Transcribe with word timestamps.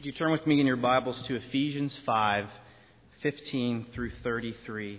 Would 0.00 0.06
you 0.06 0.12
turn 0.12 0.32
with 0.32 0.46
me 0.46 0.58
in 0.58 0.66
your 0.66 0.76
Bibles 0.76 1.20
to 1.26 1.36
Ephesians 1.36 1.94
5 2.06 2.46
15 3.20 3.84
through 3.92 4.08
33? 4.22 4.98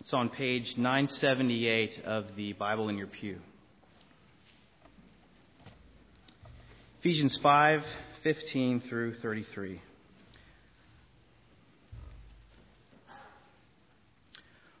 It's 0.00 0.12
on 0.12 0.30
page 0.30 0.76
978 0.76 2.02
of 2.04 2.34
the 2.34 2.54
Bible 2.54 2.88
in 2.88 2.98
your 2.98 3.06
pew. 3.06 3.38
Ephesians 6.98 7.36
5 7.36 7.84
15 8.24 8.80
through 8.80 9.14
33. 9.20 9.80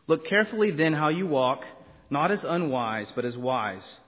Look 0.08 0.24
carefully 0.24 0.72
then 0.72 0.92
how 0.92 1.06
you 1.06 1.28
walk, 1.28 1.64
not 2.10 2.32
as 2.32 2.42
unwise, 2.42 3.12
but 3.14 3.24
as 3.24 3.36
wise, 3.36 3.98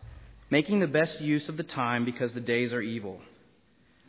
making 0.51 0.81
the 0.81 0.89
best 0.89 1.21
use 1.21 1.49
of 1.49 1.57
the 1.57 1.63
time 1.63 2.05
because 2.05 2.33
the 2.33 2.41
days 2.41 2.73
are 2.73 2.83
evil. 2.83 3.21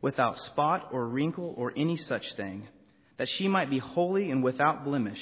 without 0.00 0.38
spot 0.38 0.88
or 0.92 1.06
wrinkle 1.06 1.54
or 1.56 1.72
any 1.76 1.96
such 1.96 2.34
thing, 2.34 2.66
that 3.16 3.28
she 3.28 3.48
might 3.48 3.70
be 3.70 3.78
holy 3.78 4.30
and 4.30 4.42
without 4.42 4.84
blemish. 4.84 5.20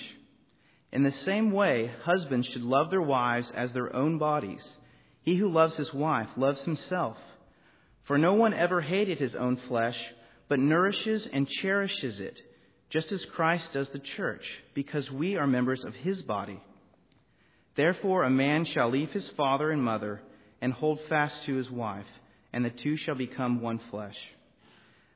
In 0.93 1.03
the 1.03 1.13
same 1.13 1.51
way, 1.51 1.91
husbands 2.03 2.47
should 2.49 2.63
love 2.63 2.91
their 2.91 3.03
wives 3.03 3.51
as 3.51 3.73
their 3.73 3.95
own 3.95 4.19
bodies. 4.19 4.77
He 5.23 5.37
who 5.37 5.49
loves 5.49 5.77
his 5.77 5.93
wife 5.93 6.29
loves 6.37 6.63
himself. 6.65 7.19
For 8.05 8.19
no 8.19 8.35
one 8.35 8.55
ever 8.55 8.81
hated 8.81 9.19
his 9.19 9.35
own 9.35 9.57
flesh, 9.57 9.99
but 10.49 10.61
nourishes 10.61 11.27
and 11.27 11.49
cherishes 11.49 12.21
it, 12.21 12.41
just 12.89 13.11
as 13.11 13.25
Christ 13.25 13.73
does 13.73 13.89
the 13.89 13.99
church, 13.99 14.63
because 14.75 15.11
we 15.11 15.37
are 15.37 15.47
members 15.47 15.83
of 15.83 15.95
his 15.95 16.23
body. 16.23 16.63
Therefore, 17.75 18.23
a 18.23 18.31
man 18.31 18.65
shall 18.65 18.89
leave 18.89 19.11
his 19.11 19.29
father 19.31 19.71
and 19.71 19.83
mother 19.83 20.23
and 20.61 20.73
hold 20.73 21.01
fast 21.09 21.43
to 21.45 21.55
his 21.57 21.71
wife, 21.71 22.07
and 22.53 22.65
the 22.65 22.71
two 22.71 22.97
shall 22.97 23.17
become 23.17 23.61
one 23.61 23.79
flesh. 23.91 24.17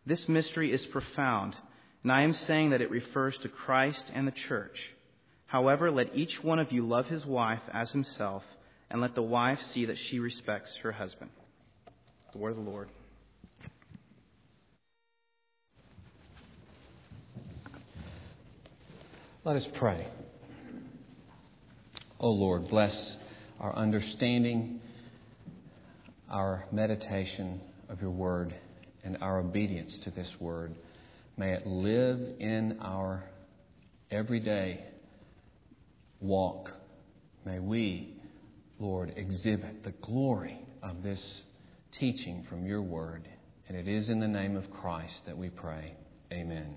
This 0.06 0.28
mystery 0.28 0.72
is 0.72 0.86
profound, 0.86 1.56
and 2.02 2.10
I 2.10 2.22
am 2.22 2.32
saying 2.32 2.70
that 2.70 2.80
it 2.80 2.90
refers 2.90 3.36
to 3.38 3.48
Christ 3.48 4.10
and 4.14 4.26
the 4.26 4.32
church. 4.32 4.92
However, 5.46 5.90
let 5.90 6.16
each 6.16 6.42
one 6.42 6.58
of 6.58 6.72
you 6.72 6.86
love 6.86 7.06
his 7.08 7.26
wife 7.26 7.62
as 7.72 7.92
himself, 7.92 8.44
and 8.90 9.00
let 9.00 9.14
the 9.14 9.22
wife 9.22 9.62
see 9.62 9.86
that 9.86 9.98
she 9.98 10.18
respects 10.18 10.76
her 10.76 10.92
husband. 10.92 11.30
The 12.32 12.38
word 12.38 12.50
of 12.50 12.56
the 12.56 12.70
Lord. 12.70 12.88
Let 19.44 19.56
us 19.56 19.66
pray. 19.74 20.06
O 22.18 22.28
oh 22.28 22.32
Lord, 22.32 22.68
bless 22.68 23.16
our 23.58 23.74
understanding, 23.74 24.80
our 26.30 26.66
meditation 26.70 27.60
of 27.88 28.00
your 28.00 28.10
word 28.10 28.54
and 29.04 29.18
our 29.20 29.38
obedience 29.38 29.98
to 30.00 30.10
this 30.10 30.30
word. 30.40 30.74
May 31.36 31.52
it 31.52 31.66
live 31.66 32.20
in 32.38 32.78
our 32.80 33.24
everyday 34.10 34.84
walk. 36.20 36.72
May 37.44 37.58
we, 37.58 38.14
Lord, 38.78 39.14
exhibit 39.16 39.84
the 39.84 39.92
glory 40.02 40.58
of 40.82 41.02
this 41.02 41.42
teaching 41.92 42.44
from 42.48 42.66
your 42.66 42.82
word. 42.82 43.26
And 43.68 43.76
it 43.76 43.88
is 43.88 44.08
in 44.08 44.20
the 44.20 44.28
name 44.28 44.56
of 44.56 44.70
Christ 44.70 45.26
that 45.26 45.36
we 45.36 45.48
pray. 45.48 45.94
Amen. 46.32 46.74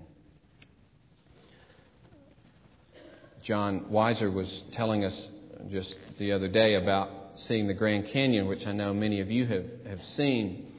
John 3.42 3.86
Weiser 3.90 4.32
was 4.32 4.64
telling 4.72 5.04
us 5.04 5.28
just 5.70 5.94
the 6.18 6.32
other 6.32 6.48
day 6.48 6.76
about 6.76 7.10
seeing 7.34 7.66
the 7.66 7.74
Grand 7.74 8.08
Canyon, 8.08 8.46
which 8.46 8.66
I 8.66 8.72
know 8.72 8.94
many 8.94 9.20
of 9.20 9.30
you 9.30 9.46
have, 9.46 9.66
have 9.86 10.04
seen. 10.04 10.72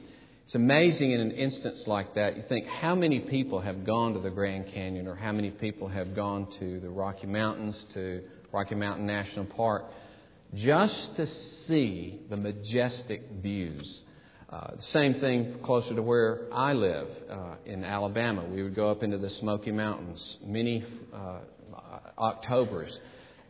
It's 0.46 0.54
amazing 0.54 1.10
in 1.10 1.20
an 1.20 1.32
instance 1.32 1.88
like 1.88 2.14
that. 2.14 2.36
You 2.36 2.44
think 2.48 2.68
how 2.68 2.94
many 2.94 3.18
people 3.18 3.60
have 3.60 3.84
gone 3.84 4.14
to 4.14 4.20
the 4.20 4.30
Grand 4.30 4.68
Canyon 4.68 5.08
or 5.08 5.16
how 5.16 5.32
many 5.32 5.50
people 5.50 5.88
have 5.88 6.14
gone 6.14 6.46
to 6.60 6.78
the 6.78 6.88
Rocky 6.88 7.26
Mountains, 7.26 7.84
to 7.94 8.22
Rocky 8.52 8.76
Mountain 8.76 9.06
National 9.06 9.44
Park, 9.46 9.86
just 10.54 11.16
to 11.16 11.26
see 11.26 12.20
the 12.30 12.36
majestic 12.36 13.22
views. 13.42 14.02
Uh, 14.48 14.78
same 14.78 15.14
thing 15.14 15.58
closer 15.64 15.96
to 15.96 16.02
where 16.02 16.42
I 16.52 16.74
live 16.74 17.08
uh, 17.28 17.54
in 17.64 17.82
Alabama. 17.82 18.44
We 18.44 18.62
would 18.62 18.76
go 18.76 18.88
up 18.88 19.02
into 19.02 19.18
the 19.18 19.30
Smoky 19.30 19.72
Mountains 19.72 20.38
many 20.44 20.84
uh, 21.12 21.38
Octobers, 22.16 22.96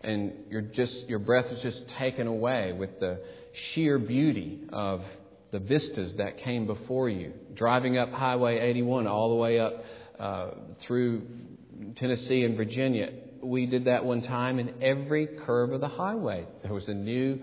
and 0.00 0.32
you're 0.48 0.62
just 0.62 1.06
your 1.10 1.18
breath 1.18 1.52
is 1.52 1.60
just 1.60 1.88
taken 1.88 2.26
away 2.26 2.72
with 2.72 2.98
the 3.00 3.20
sheer 3.52 3.98
beauty 3.98 4.60
of 4.72 5.02
the 5.50 5.58
vistas 5.60 6.16
that 6.16 6.38
came 6.38 6.66
before 6.66 7.08
you. 7.08 7.32
Driving 7.54 7.98
up 7.98 8.10
Highway 8.10 8.58
81 8.58 9.06
all 9.06 9.30
the 9.30 9.36
way 9.36 9.58
up 9.58 9.84
uh, 10.18 10.50
through 10.80 11.26
Tennessee 11.94 12.44
and 12.44 12.56
Virginia, 12.56 13.12
we 13.42 13.66
did 13.66 13.84
that 13.84 14.04
one 14.04 14.22
time, 14.22 14.58
and 14.58 14.82
every 14.82 15.26
curve 15.26 15.72
of 15.72 15.80
the 15.80 15.88
highway, 15.88 16.46
there 16.62 16.72
was 16.72 16.88
a 16.88 16.94
new 16.94 17.40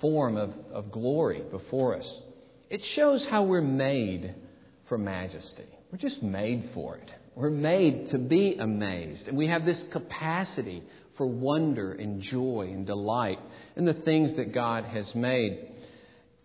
form 0.00 0.36
of, 0.36 0.52
of 0.72 0.90
glory 0.90 1.42
before 1.50 1.96
us. 1.96 2.20
It 2.70 2.84
shows 2.84 3.24
how 3.26 3.44
we're 3.44 3.60
made 3.60 4.34
for 4.88 4.98
majesty. 4.98 5.66
We're 5.90 5.98
just 5.98 6.22
made 6.22 6.70
for 6.72 6.96
it. 6.96 7.12
We're 7.34 7.50
made 7.50 8.10
to 8.10 8.18
be 8.18 8.56
amazed. 8.56 9.28
And 9.28 9.36
we 9.36 9.48
have 9.48 9.64
this 9.64 9.82
capacity 9.90 10.82
for 11.16 11.26
wonder 11.26 11.92
and 11.92 12.20
joy 12.20 12.70
and 12.72 12.86
delight 12.86 13.38
in 13.76 13.84
the 13.84 13.94
things 13.94 14.34
that 14.34 14.52
God 14.52 14.84
has 14.84 15.14
made 15.14 15.71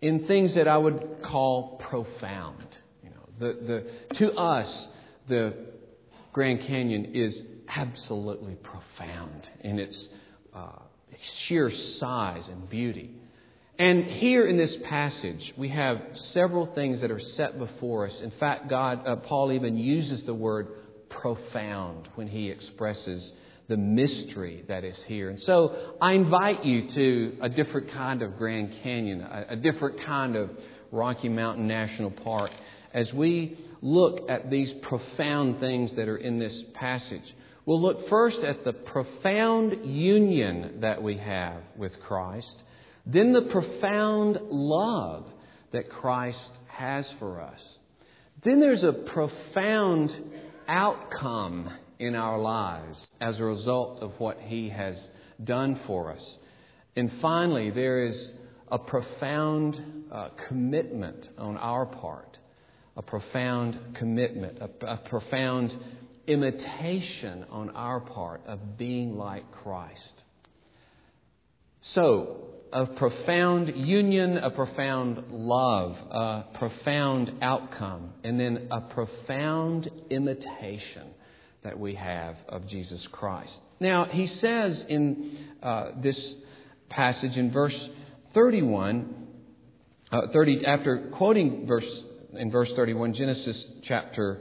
in 0.00 0.26
things 0.26 0.54
that 0.54 0.68
I 0.68 0.78
would 0.78 1.18
call 1.22 1.76
profound. 1.78 2.78
You 3.02 3.10
know, 3.10 3.28
the, 3.38 3.66
the, 3.66 4.14
to 4.16 4.32
us, 4.34 4.88
the 5.28 5.54
Grand 6.32 6.60
Canyon 6.62 7.14
is 7.14 7.42
absolutely 7.68 8.54
profound 8.54 9.48
in 9.60 9.78
its 9.78 10.08
uh, 10.54 10.78
sheer 11.20 11.70
size 11.70 12.48
and 12.48 12.68
beauty. 12.68 13.10
And 13.78 14.04
here 14.04 14.44
in 14.44 14.56
this 14.56 14.76
passage, 14.84 15.54
we 15.56 15.68
have 15.68 16.02
several 16.14 16.66
things 16.66 17.00
that 17.00 17.12
are 17.12 17.20
set 17.20 17.58
before 17.58 18.08
us. 18.08 18.20
In 18.20 18.32
fact, 18.32 18.68
God, 18.68 19.06
uh, 19.06 19.16
Paul 19.16 19.52
even 19.52 19.76
uses 19.76 20.24
the 20.24 20.34
word 20.34 20.68
profound 21.08 22.08
when 22.16 22.26
he 22.26 22.50
expresses 22.50 23.32
the 23.68 23.76
mystery 23.76 24.64
that 24.66 24.82
is 24.82 25.00
here. 25.04 25.28
And 25.28 25.40
so 25.40 25.94
I 26.00 26.14
invite 26.14 26.64
you 26.64 26.88
to 26.88 27.36
a 27.42 27.48
different 27.48 27.90
kind 27.90 28.22
of 28.22 28.36
Grand 28.38 28.72
Canyon, 28.82 29.20
a, 29.20 29.46
a 29.50 29.56
different 29.56 30.00
kind 30.00 30.36
of 30.36 30.50
Rocky 30.90 31.28
Mountain 31.28 31.66
National 31.66 32.10
Park, 32.10 32.50
as 32.94 33.12
we 33.12 33.58
look 33.82 34.28
at 34.30 34.50
these 34.50 34.72
profound 34.72 35.60
things 35.60 35.94
that 35.94 36.08
are 36.08 36.16
in 36.16 36.38
this 36.38 36.64
passage. 36.74 37.34
We'll 37.66 37.82
look 37.82 38.08
first 38.08 38.42
at 38.42 38.64
the 38.64 38.72
profound 38.72 39.84
union 39.84 40.80
that 40.80 41.02
we 41.02 41.18
have 41.18 41.60
with 41.76 42.00
Christ, 42.00 42.62
then 43.04 43.32
the 43.32 43.42
profound 43.42 44.40
love 44.48 45.26
that 45.72 45.90
Christ 45.90 46.52
has 46.68 47.10
for 47.18 47.42
us. 47.42 47.78
Then 48.42 48.60
there's 48.60 48.84
a 48.84 48.92
profound 48.94 50.16
outcome 50.66 51.70
in 51.98 52.14
our 52.14 52.38
lives 52.38 53.06
as 53.20 53.38
a 53.40 53.44
result 53.44 54.00
of 54.02 54.12
what 54.18 54.38
He 54.40 54.68
has 54.68 55.10
done 55.42 55.80
for 55.86 56.12
us. 56.12 56.38
And 56.96 57.12
finally, 57.20 57.70
there 57.70 58.06
is 58.06 58.32
a 58.68 58.78
profound 58.78 59.80
uh, 60.10 60.28
commitment 60.48 61.28
on 61.38 61.56
our 61.56 61.86
part, 61.86 62.38
a 62.96 63.02
profound 63.02 63.78
commitment, 63.94 64.58
a, 64.58 64.70
a 64.86 64.96
profound 64.98 65.76
imitation 66.26 67.44
on 67.50 67.70
our 67.70 68.00
part 68.00 68.42
of 68.46 68.76
being 68.76 69.16
like 69.16 69.50
Christ. 69.52 70.22
So, 71.80 72.44
a 72.72 72.84
profound 72.84 73.74
union, 73.76 74.36
a 74.36 74.50
profound 74.50 75.24
love, 75.30 75.96
a 76.10 76.44
profound 76.58 77.32
outcome, 77.40 78.12
and 78.24 78.38
then 78.38 78.68
a 78.70 78.82
profound 78.82 79.90
imitation 80.10 81.14
that 81.62 81.78
we 81.78 81.94
have 81.94 82.36
of 82.48 82.66
Jesus 82.66 83.06
Christ. 83.08 83.60
Now, 83.80 84.04
he 84.04 84.26
says 84.26 84.84
in 84.88 85.38
uh, 85.62 85.90
this 86.00 86.34
passage 86.88 87.36
in 87.36 87.50
verse 87.50 87.88
31, 88.34 89.26
uh, 90.10 90.28
30, 90.32 90.64
after 90.66 91.10
quoting 91.12 91.66
verse 91.66 92.04
in 92.34 92.50
verse 92.50 92.70
31, 92.72 93.14
Genesis 93.14 93.66
chapter 93.82 94.40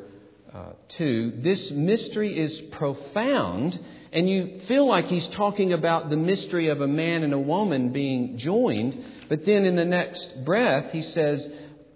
uh, 0.53 0.73
2, 0.89 1.33
this 1.37 1.71
mystery 1.71 2.37
is 2.37 2.59
profound 2.71 3.79
and 4.11 4.29
you 4.29 4.61
feel 4.67 4.87
like 4.87 5.05
he's 5.05 5.27
talking 5.29 5.73
about 5.73 6.09
the 6.09 6.17
mystery 6.17 6.69
of 6.69 6.81
a 6.81 6.87
man 6.87 7.23
and 7.23 7.33
a 7.33 7.39
woman 7.39 7.91
being 7.91 8.37
joined, 8.37 9.03
but 9.27 9.45
then 9.45 9.65
in 9.65 9.75
the 9.75 9.85
next 9.85 10.45
breath 10.45 10.91
he 10.91 11.01
says, 11.01 11.47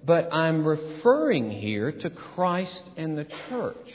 But 0.06 0.34
I'm 0.34 0.66
referring 0.66 1.52
here 1.52 1.92
to 1.92 2.10
Christ 2.10 2.90
and 2.98 3.18
the 3.18 3.26
church. 3.50 3.94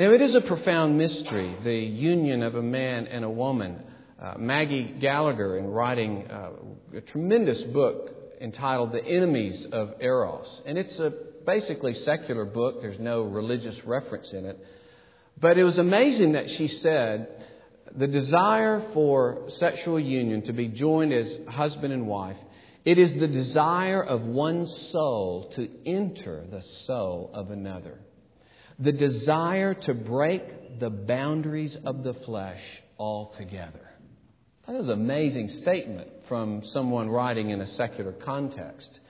Now, 0.00 0.12
it 0.12 0.22
is 0.22 0.34
a 0.34 0.40
profound 0.40 0.96
mystery, 0.96 1.54
the 1.62 1.76
union 1.76 2.42
of 2.42 2.54
a 2.54 2.62
man 2.62 3.06
and 3.06 3.22
a 3.22 3.28
woman. 3.28 3.82
Uh, 4.18 4.32
Maggie 4.38 4.94
Gallagher, 4.98 5.58
in 5.58 5.66
writing 5.66 6.26
uh, 6.26 6.52
a 6.96 7.02
tremendous 7.02 7.62
book 7.64 8.10
entitled 8.40 8.92
The 8.92 9.04
Enemies 9.04 9.66
of 9.70 9.96
Eros, 10.00 10.62
and 10.64 10.78
it's 10.78 10.98
a 10.98 11.12
basically 11.44 11.92
secular 11.92 12.46
book, 12.46 12.80
there's 12.80 12.98
no 12.98 13.24
religious 13.24 13.78
reference 13.84 14.32
in 14.32 14.46
it. 14.46 14.58
But 15.38 15.58
it 15.58 15.64
was 15.64 15.76
amazing 15.76 16.32
that 16.32 16.48
she 16.48 16.68
said 16.68 17.28
the 17.94 18.08
desire 18.08 18.82
for 18.94 19.50
sexual 19.50 20.00
union 20.00 20.40
to 20.46 20.54
be 20.54 20.68
joined 20.68 21.12
as 21.12 21.36
husband 21.46 21.92
and 21.92 22.06
wife, 22.06 22.38
it 22.86 22.96
is 22.96 23.12
the 23.16 23.28
desire 23.28 24.02
of 24.02 24.22
one 24.22 24.66
soul 24.66 25.52
to 25.56 25.68
enter 25.84 26.46
the 26.50 26.62
soul 26.62 27.30
of 27.34 27.50
another. 27.50 27.98
The 28.80 28.92
desire 28.92 29.74
to 29.74 29.94
break 29.94 30.80
the 30.80 30.90
boundaries 30.90 31.76
of 31.84 32.02
the 32.02 32.14
flesh 32.14 32.62
altogether. 32.98 33.90
That 34.66 34.76
is 34.76 34.88
an 34.88 34.92
amazing 34.92 35.48
statement 35.50 36.08
from 36.28 36.64
someone 36.64 37.08
writing 37.10 37.50
in 37.50 37.60
a 37.60 37.66
secular 37.66 38.12
context. 38.12 39.00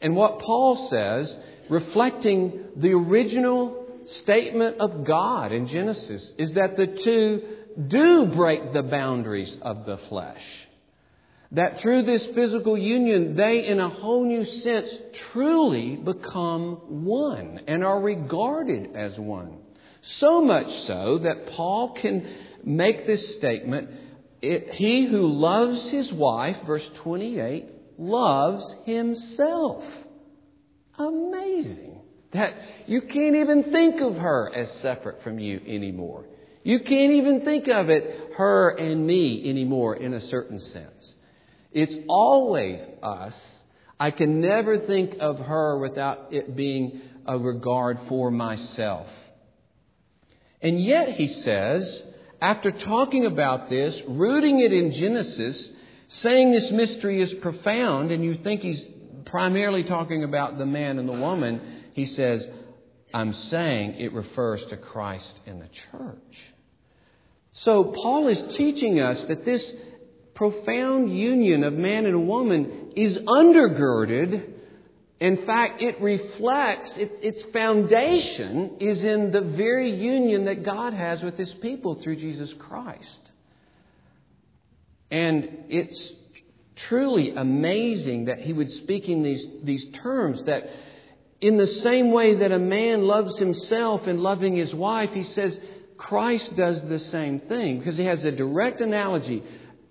And 0.00 0.14
what 0.14 0.40
Paul 0.40 0.88
says, 0.88 1.38
reflecting 1.68 2.66
the 2.76 2.92
original 2.92 3.86
statement 4.06 4.78
of 4.78 5.04
God 5.04 5.52
in 5.52 5.66
Genesis 5.66 6.32
is 6.38 6.52
that 6.52 6.76
the 6.76 6.86
two 6.86 7.42
do 7.88 8.26
break 8.26 8.72
the 8.72 8.82
boundaries 8.82 9.56
of 9.62 9.86
the 9.86 9.98
flesh. 9.98 10.65
That 11.52 11.78
through 11.78 12.02
this 12.02 12.26
physical 12.26 12.76
union, 12.76 13.36
they, 13.36 13.66
in 13.66 13.78
a 13.78 13.88
whole 13.88 14.24
new 14.24 14.44
sense, 14.44 14.92
truly 15.32 15.96
become 15.96 17.04
one 17.04 17.60
and 17.68 17.84
are 17.84 18.00
regarded 18.00 18.96
as 18.96 19.18
one. 19.18 19.58
So 20.02 20.40
much 20.40 20.72
so 20.82 21.18
that 21.18 21.46
Paul 21.48 21.92
can 21.94 22.28
make 22.64 23.06
this 23.06 23.34
statement 23.36 23.90
He 24.40 25.06
who 25.06 25.26
loves 25.26 25.88
his 25.88 26.12
wife, 26.12 26.56
verse 26.66 26.88
28, 26.96 27.64
loves 27.98 28.74
himself. 28.84 29.84
Amazing. 30.98 32.00
That 32.32 32.54
you 32.86 33.02
can't 33.02 33.36
even 33.36 33.72
think 33.72 34.00
of 34.00 34.16
her 34.16 34.52
as 34.54 34.70
separate 34.82 35.22
from 35.22 35.38
you 35.38 35.60
anymore. 35.66 36.26
You 36.64 36.80
can't 36.80 37.12
even 37.12 37.42
think 37.42 37.68
of 37.68 37.88
it, 37.88 38.32
her 38.36 38.70
and 38.70 39.06
me, 39.06 39.48
anymore 39.48 39.96
in 39.96 40.14
a 40.14 40.20
certain 40.20 40.58
sense. 40.58 41.14
It's 41.76 41.94
always 42.08 42.80
us. 43.02 43.38
I 44.00 44.10
can 44.10 44.40
never 44.40 44.78
think 44.78 45.16
of 45.20 45.38
her 45.40 45.76
without 45.76 46.28
it 46.30 46.56
being 46.56 47.02
a 47.26 47.38
regard 47.38 47.98
for 48.08 48.30
myself. 48.30 49.06
And 50.62 50.82
yet, 50.82 51.10
he 51.10 51.28
says, 51.28 52.02
after 52.40 52.70
talking 52.70 53.26
about 53.26 53.68
this, 53.68 54.00
rooting 54.08 54.60
it 54.60 54.72
in 54.72 54.92
Genesis, 54.92 55.70
saying 56.08 56.50
this 56.50 56.70
mystery 56.70 57.20
is 57.20 57.34
profound, 57.34 58.10
and 58.10 58.24
you 58.24 58.36
think 58.36 58.62
he's 58.62 58.82
primarily 59.26 59.84
talking 59.84 60.24
about 60.24 60.56
the 60.56 60.64
man 60.64 60.98
and 60.98 61.06
the 61.06 61.12
woman, 61.12 61.60
he 61.92 62.06
says, 62.06 62.48
I'm 63.12 63.34
saying 63.34 63.96
it 63.96 64.14
refers 64.14 64.64
to 64.68 64.78
Christ 64.78 65.42
and 65.44 65.60
the 65.60 65.68
church. 65.68 66.36
So 67.52 67.84
Paul 67.84 68.28
is 68.28 68.54
teaching 68.56 68.98
us 68.98 69.22
that 69.26 69.44
this 69.44 69.74
profound 70.36 71.10
union 71.10 71.64
of 71.64 71.72
man 71.72 72.06
and 72.06 72.28
woman 72.28 72.92
is 72.94 73.16
undergirded. 73.18 74.52
In 75.18 75.46
fact, 75.46 75.82
it 75.82 76.00
reflects, 76.00 76.96
it, 76.96 77.10
its 77.22 77.42
foundation 77.44 78.76
is 78.80 79.04
in 79.04 79.32
the 79.32 79.40
very 79.40 79.90
union 79.90 80.44
that 80.44 80.62
God 80.62 80.92
has 80.92 81.22
with 81.22 81.36
his 81.36 81.52
people 81.54 81.96
through 81.96 82.16
Jesus 82.16 82.52
Christ. 82.54 83.32
And 85.10 85.64
it's 85.68 86.12
truly 86.88 87.34
amazing 87.34 88.26
that 88.26 88.40
he 88.40 88.52
would 88.52 88.70
speak 88.70 89.08
in 89.08 89.22
these, 89.22 89.48
these 89.62 89.88
terms 90.02 90.44
that 90.44 90.68
in 91.40 91.56
the 91.56 91.66
same 91.66 92.12
way 92.12 92.34
that 92.34 92.52
a 92.52 92.58
man 92.58 93.06
loves 93.06 93.38
himself 93.38 94.06
in 94.06 94.22
loving 94.22 94.56
his 94.56 94.74
wife, 94.74 95.10
he 95.12 95.22
says 95.22 95.58
Christ 95.96 96.56
does 96.56 96.82
the 96.82 96.98
same 96.98 97.40
thing 97.40 97.78
because 97.78 97.96
he 97.96 98.04
has 98.04 98.24
a 98.24 98.32
direct 98.32 98.80
analogy. 98.80 99.42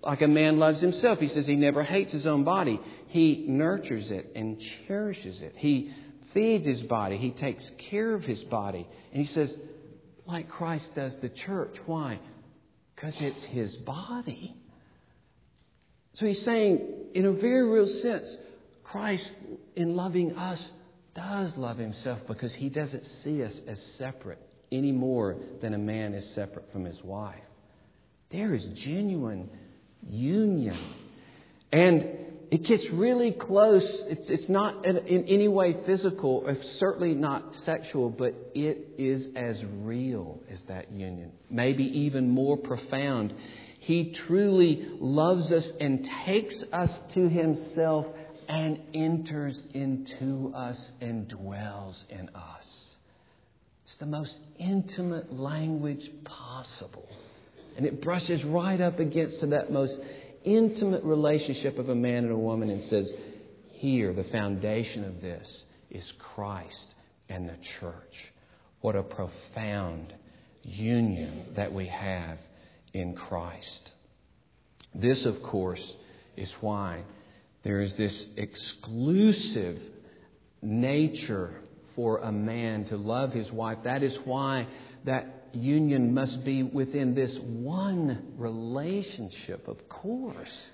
Like 0.02 0.22
a 0.22 0.28
man 0.28 0.58
loves 0.58 0.80
himself, 0.80 1.18
he 1.18 1.28
says 1.28 1.46
he 1.46 1.56
never 1.56 1.82
hates 1.82 2.12
his 2.12 2.26
own 2.26 2.44
body. 2.44 2.80
He 3.08 3.44
nurtures 3.48 4.10
it 4.10 4.32
and 4.34 4.62
cherishes 4.86 5.40
it. 5.40 5.54
He 5.56 5.92
feeds 6.32 6.66
his 6.66 6.82
body, 6.82 7.16
he 7.16 7.30
takes 7.30 7.70
care 7.78 8.14
of 8.14 8.24
his 8.24 8.44
body. 8.44 8.86
And 9.12 9.20
he 9.20 9.26
says, 9.26 9.58
like 10.26 10.48
Christ 10.48 10.94
does 10.94 11.16
the 11.16 11.28
church. 11.28 11.76
Why? 11.86 12.20
Because 12.94 13.20
it's 13.20 13.42
his 13.44 13.76
body. 13.76 14.54
So 16.14 16.26
he's 16.26 16.42
saying, 16.42 16.80
in 17.14 17.26
a 17.26 17.32
very 17.32 17.68
real 17.68 17.86
sense, 17.86 18.36
Christ, 18.84 19.34
in 19.74 19.94
loving 19.94 20.36
us, 20.36 20.72
does 21.14 21.56
love 21.56 21.78
himself 21.78 22.20
because 22.26 22.54
he 22.54 22.68
doesn't 22.68 23.04
see 23.04 23.42
us 23.42 23.60
as 23.66 23.80
separate 23.98 24.38
any 24.70 24.92
more 24.92 25.36
than 25.60 25.74
a 25.74 25.78
man 25.78 26.14
is 26.14 26.28
separate 26.34 26.70
from 26.72 26.84
his 26.84 27.02
wife. 27.02 27.42
There 28.30 28.54
is 28.54 28.66
genuine 28.68 29.48
union. 30.08 30.78
And 31.72 32.26
it 32.50 32.62
gets 32.62 32.88
really 32.90 33.32
close. 33.32 34.04
It's, 34.08 34.30
it's 34.30 34.48
not 34.48 34.86
in, 34.86 34.98
in 34.98 35.24
any 35.24 35.48
way 35.48 35.76
physical, 35.84 36.46
certainly 36.62 37.14
not 37.14 37.54
sexual, 37.56 38.08
but 38.10 38.34
it 38.54 38.94
is 38.98 39.26
as 39.34 39.64
real 39.82 40.40
as 40.48 40.62
that 40.62 40.92
union. 40.92 41.32
Maybe 41.50 41.84
even 42.00 42.30
more 42.30 42.56
profound. 42.56 43.34
He 43.80 44.12
truly 44.12 44.88
loves 45.00 45.50
us 45.52 45.72
and 45.80 46.08
takes 46.24 46.62
us 46.72 46.90
to 47.14 47.28
himself 47.28 48.06
and 48.48 48.80
enters 48.94 49.62
into 49.74 50.52
us 50.54 50.92
and 51.00 51.28
dwells 51.28 52.04
in 52.08 52.28
us. 52.34 52.96
It's 53.84 53.96
the 53.96 54.06
most 54.06 54.38
intimate 54.58 55.32
language 55.32 56.10
possible. 56.24 57.08
And 57.76 57.86
it 57.86 58.00
brushes 58.00 58.42
right 58.44 58.80
up 58.80 58.98
against 58.98 59.48
that 59.48 59.70
most 59.70 59.98
intimate 60.44 61.04
relationship 61.04 61.78
of 61.78 61.88
a 61.88 61.94
man 61.94 62.24
and 62.24 62.32
a 62.32 62.38
woman 62.38 62.70
and 62.70 62.80
says, 62.80 63.12
here, 63.68 64.12
the 64.14 64.24
foundation 64.24 65.04
of 65.04 65.20
this 65.20 65.64
is 65.90 66.12
Christ 66.18 66.94
and 67.28 67.48
the 67.48 67.56
church. 67.80 68.32
What 68.80 68.96
a 68.96 69.02
profound 69.02 70.14
union 70.62 71.52
that 71.56 71.72
we 71.72 71.86
have 71.86 72.38
in 72.94 73.14
Christ. 73.14 73.92
This, 74.94 75.26
of 75.26 75.42
course, 75.42 75.94
is 76.36 76.50
why 76.60 77.02
there 77.62 77.80
is 77.80 77.94
this 77.96 78.26
exclusive 78.36 79.78
nature 80.62 81.60
for 81.94 82.18
a 82.18 82.32
man 82.32 82.84
to 82.86 82.96
love 82.96 83.32
his 83.32 83.50
wife. 83.52 83.78
That 83.84 84.02
is 84.02 84.16
why 84.24 84.66
that 85.04 85.35
union 85.56 86.14
must 86.14 86.44
be 86.44 86.62
within 86.62 87.14
this 87.14 87.36
one 87.38 88.34
relationship, 88.36 89.68
of 89.68 89.88
course. 89.88 90.70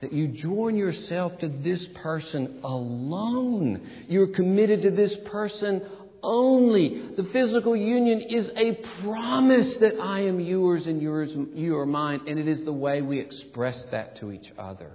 That 0.00 0.12
you 0.12 0.28
join 0.28 0.76
yourself 0.76 1.38
to 1.38 1.48
this 1.48 1.86
person 1.94 2.60
alone. 2.64 3.88
You're 4.08 4.28
committed 4.28 4.82
to 4.82 4.90
this 4.90 5.14
person 5.26 5.82
only. 6.22 7.14
The 7.16 7.24
physical 7.24 7.76
union 7.76 8.20
is 8.20 8.50
a 8.56 8.74
promise 9.02 9.76
that 9.76 10.00
I 10.00 10.20
am 10.20 10.40
yours 10.40 10.86
and 10.86 11.00
yours, 11.00 11.32
you 11.54 11.78
are 11.78 11.86
mine, 11.86 12.22
and 12.26 12.38
it 12.38 12.48
is 12.48 12.64
the 12.64 12.72
way 12.72 13.02
we 13.02 13.18
express 13.18 13.82
that 13.90 14.16
to 14.16 14.32
each 14.32 14.52
other. 14.58 14.90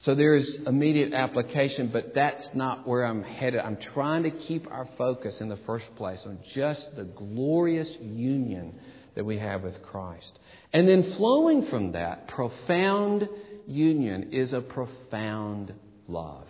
So 0.00 0.14
there 0.14 0.34
is 0.34 0.54
immediate 0.66 1.12
application, 1.12 1.88
but 1.88 2.14
that's 2.14 2.54
not 2.54 2.86
where 2.86 3.04
I'm 3.04 3.24
headed. 3.24 3.60
I'm 3.60 3.76
trying 3.76 4.22
to 4.22 4.30
keep 4.30 4.70
our 4.70 4.88
focus 4.96 5.40
in 5.40 5.48
the 5.48 5.56
first 5.58 5.86
place 5.96 6.24
on 6.24 6.38
just 6.54 6.94
the 6.94 7.04
glorious 7.04 7.90
union 8.00 8.78
that 9.16 9.24
we 9.24 9.38
have 9.38 9.62
with 9.62 9.82
Christ. 9.82 10.38
And 10.72 10.88
then 10.88 11.02
flowing 11.14 11.66
from 11.66 11.92
that, 11.92 12.28
profound 12.28 13.28
union 13.66 14.32
is 14.32 14.52
a 14.52 14.60
profound 14.60 15.74
love. 16.06 16.46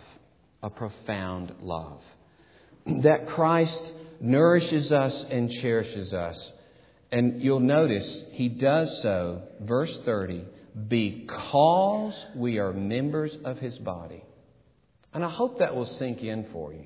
A 0.61 0.69
profound 0.69 1.55
love. 1.61 2.01
That 3.01 3.27
Christ 3.27 3.91
nourishes 4.19 4.91
us 4.91 5.25
and 5.29 5.51
cherishes 5.51 6.13
us. 6.13 6.51
And 7.11 7.41
you'll 7.41 7.59
notice 7.59 8.23
he 8.31 8.49
does 8.49 9.01
so, 9.01 9.41
verse 9.61 9.95
30, 10.05 10.45
because 10.87 12.25
we 12.35 12.59
are 12.59 12.73
members 12.73 13.37
of 13.43 13.57
his 13.59 13.77
body. 13.77 14.23
And 15.13 15.23
I 15.23 15.29
hope 15.29 15.59
that 15.59 15.75
will 15.75 15.85
sink 15.85 16.21
in 16.21 16.47
for 16.51 16.73
you. 16.73 16.85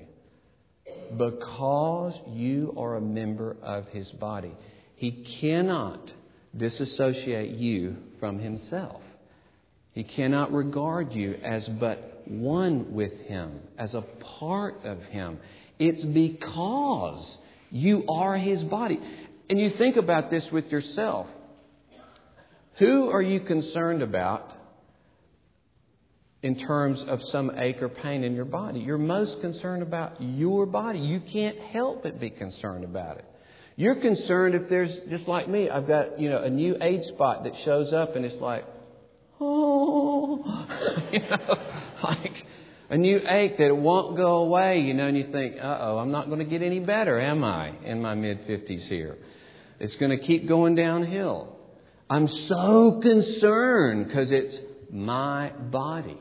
Because 1.16 2.18
you 2.28 2.74
are 2.76 2.96
a 2.96 3.00
member 3.00 3.56
of 3.62 3.86
his 3.88 4.10
body. 4.12 4.52
He 4.96 5.10
cannot 5.40 6.12
disassociate 6.56 7.50
you 7.50 7.96
from 8.20 8.38
himself. 8.38 9.02
He 9.92 10.04
cannot 10.04 10.52
regard 10.52 11.12
you 11.12 11.34
as 11.42 11.68
but 11.68 12.22
one 12.26 12.94
with 12.94 13.12
him, 13.20 13.60
as 13.78 13.94
a 13.94 14.02
part 14.02 14.84
of 14.84 15.02
him. 15.04 15.38
It's 15.78 16.04
because 16.04 17.38
you 17.70 18.04
are 18.08 18.36
his 18.36 18.64
body. 18.64 19.00
And 19.48 19.58
you 19.58 19.70
think 19.70 19.96
about 19.96 20.30
this 20.30 20.50
with 20.50 20.70
yourself. 20.72 21.26
Who 22.78 23.08
are 23.10 23.22
you 23.22 23.40
concerned 23.40 24.02
about 24.02 24.52
in 26.42 26.56
terms 26.56 27.02
of 27.04 27.22
some 27.22 27.52
ache 27.56 27.80
or 27.80 27.88
pain 27.88 28.24
in 28.24 28.34
your 28.34 28.44
body? 28.44 28.80
You're 28.80 28.98
most 28.98 29.40
concerned 29.40 29.82
about 29.82 30.20
your 30.20 30.66
body. 30.66 30.98
You 30.98 31.20
can't 31.20 31.58
help 31.58 32.02
but 32.02 32.18
be 32.18 32.30
concerned 32.30 32.84
about 32.84 33.18
it. 33.18 33.24
You're 33.76 33.96
concerned 33.96 34.54
if 34.54 34.68
there's, 34.68 34.92
just 35.08 35.28
like 35.28 35.48
me, 35.48 35.70
I've 35.70 35.86
got, 35.86 36.18
you 36.18 36.28
know, 36.30 36.42
a 36.42 36.50
new 36.50 36.76
age 36.80 37.04
spot 37.06 37.44
that 37.44 37.56
shows 37.64 37.92
up 37.92 38.16
and 38.16 38.24
it's 38.24 38.40
like, 38.40 38.64
oh, 39.40 40.66
you 41.12 41.20
know, 41.20 41.58
like 42.02 42.46
a 42.90 42.96
new 42.96 43.20
ache 43.26 43.56
that 43.58 43.76
won't 43.76 44.16
go 44.16 44.36
away, 44.38 44.80
you 44.80 44.94
know, 44.94 45.06
and 45.06 45.16
you 45.16 45.30
think, 45.30 45.56
uh 45.60 45.78
oh, 45.80 45.98
I'm 45.98 46.10
not 46.10 46.26
going 46.26 46.40
to 46.40 46.44
get 46.44 46.62
any 46.62 46.80
better, 46.80 47.20
am 47.20 47.44
I, 47.44 47.72
in 47.84 48.02
my 48.02 48.14
mid 48.14 48.46
50s 48.46 48.82
here? 48.82 49.16
It's 49.78 49.96
going 49.96 50.10
to 50.10 50.24
keep 50.24 50.48
going 50.48 50.74
downhill. 50.74 51.53
I'm 52.08 52.28
so 52.28 53.00
concerned 53.00 54.06
because 54.06 54.30
it's 54.30 54.58
my 54.90 55.50
body. 55.50 56.18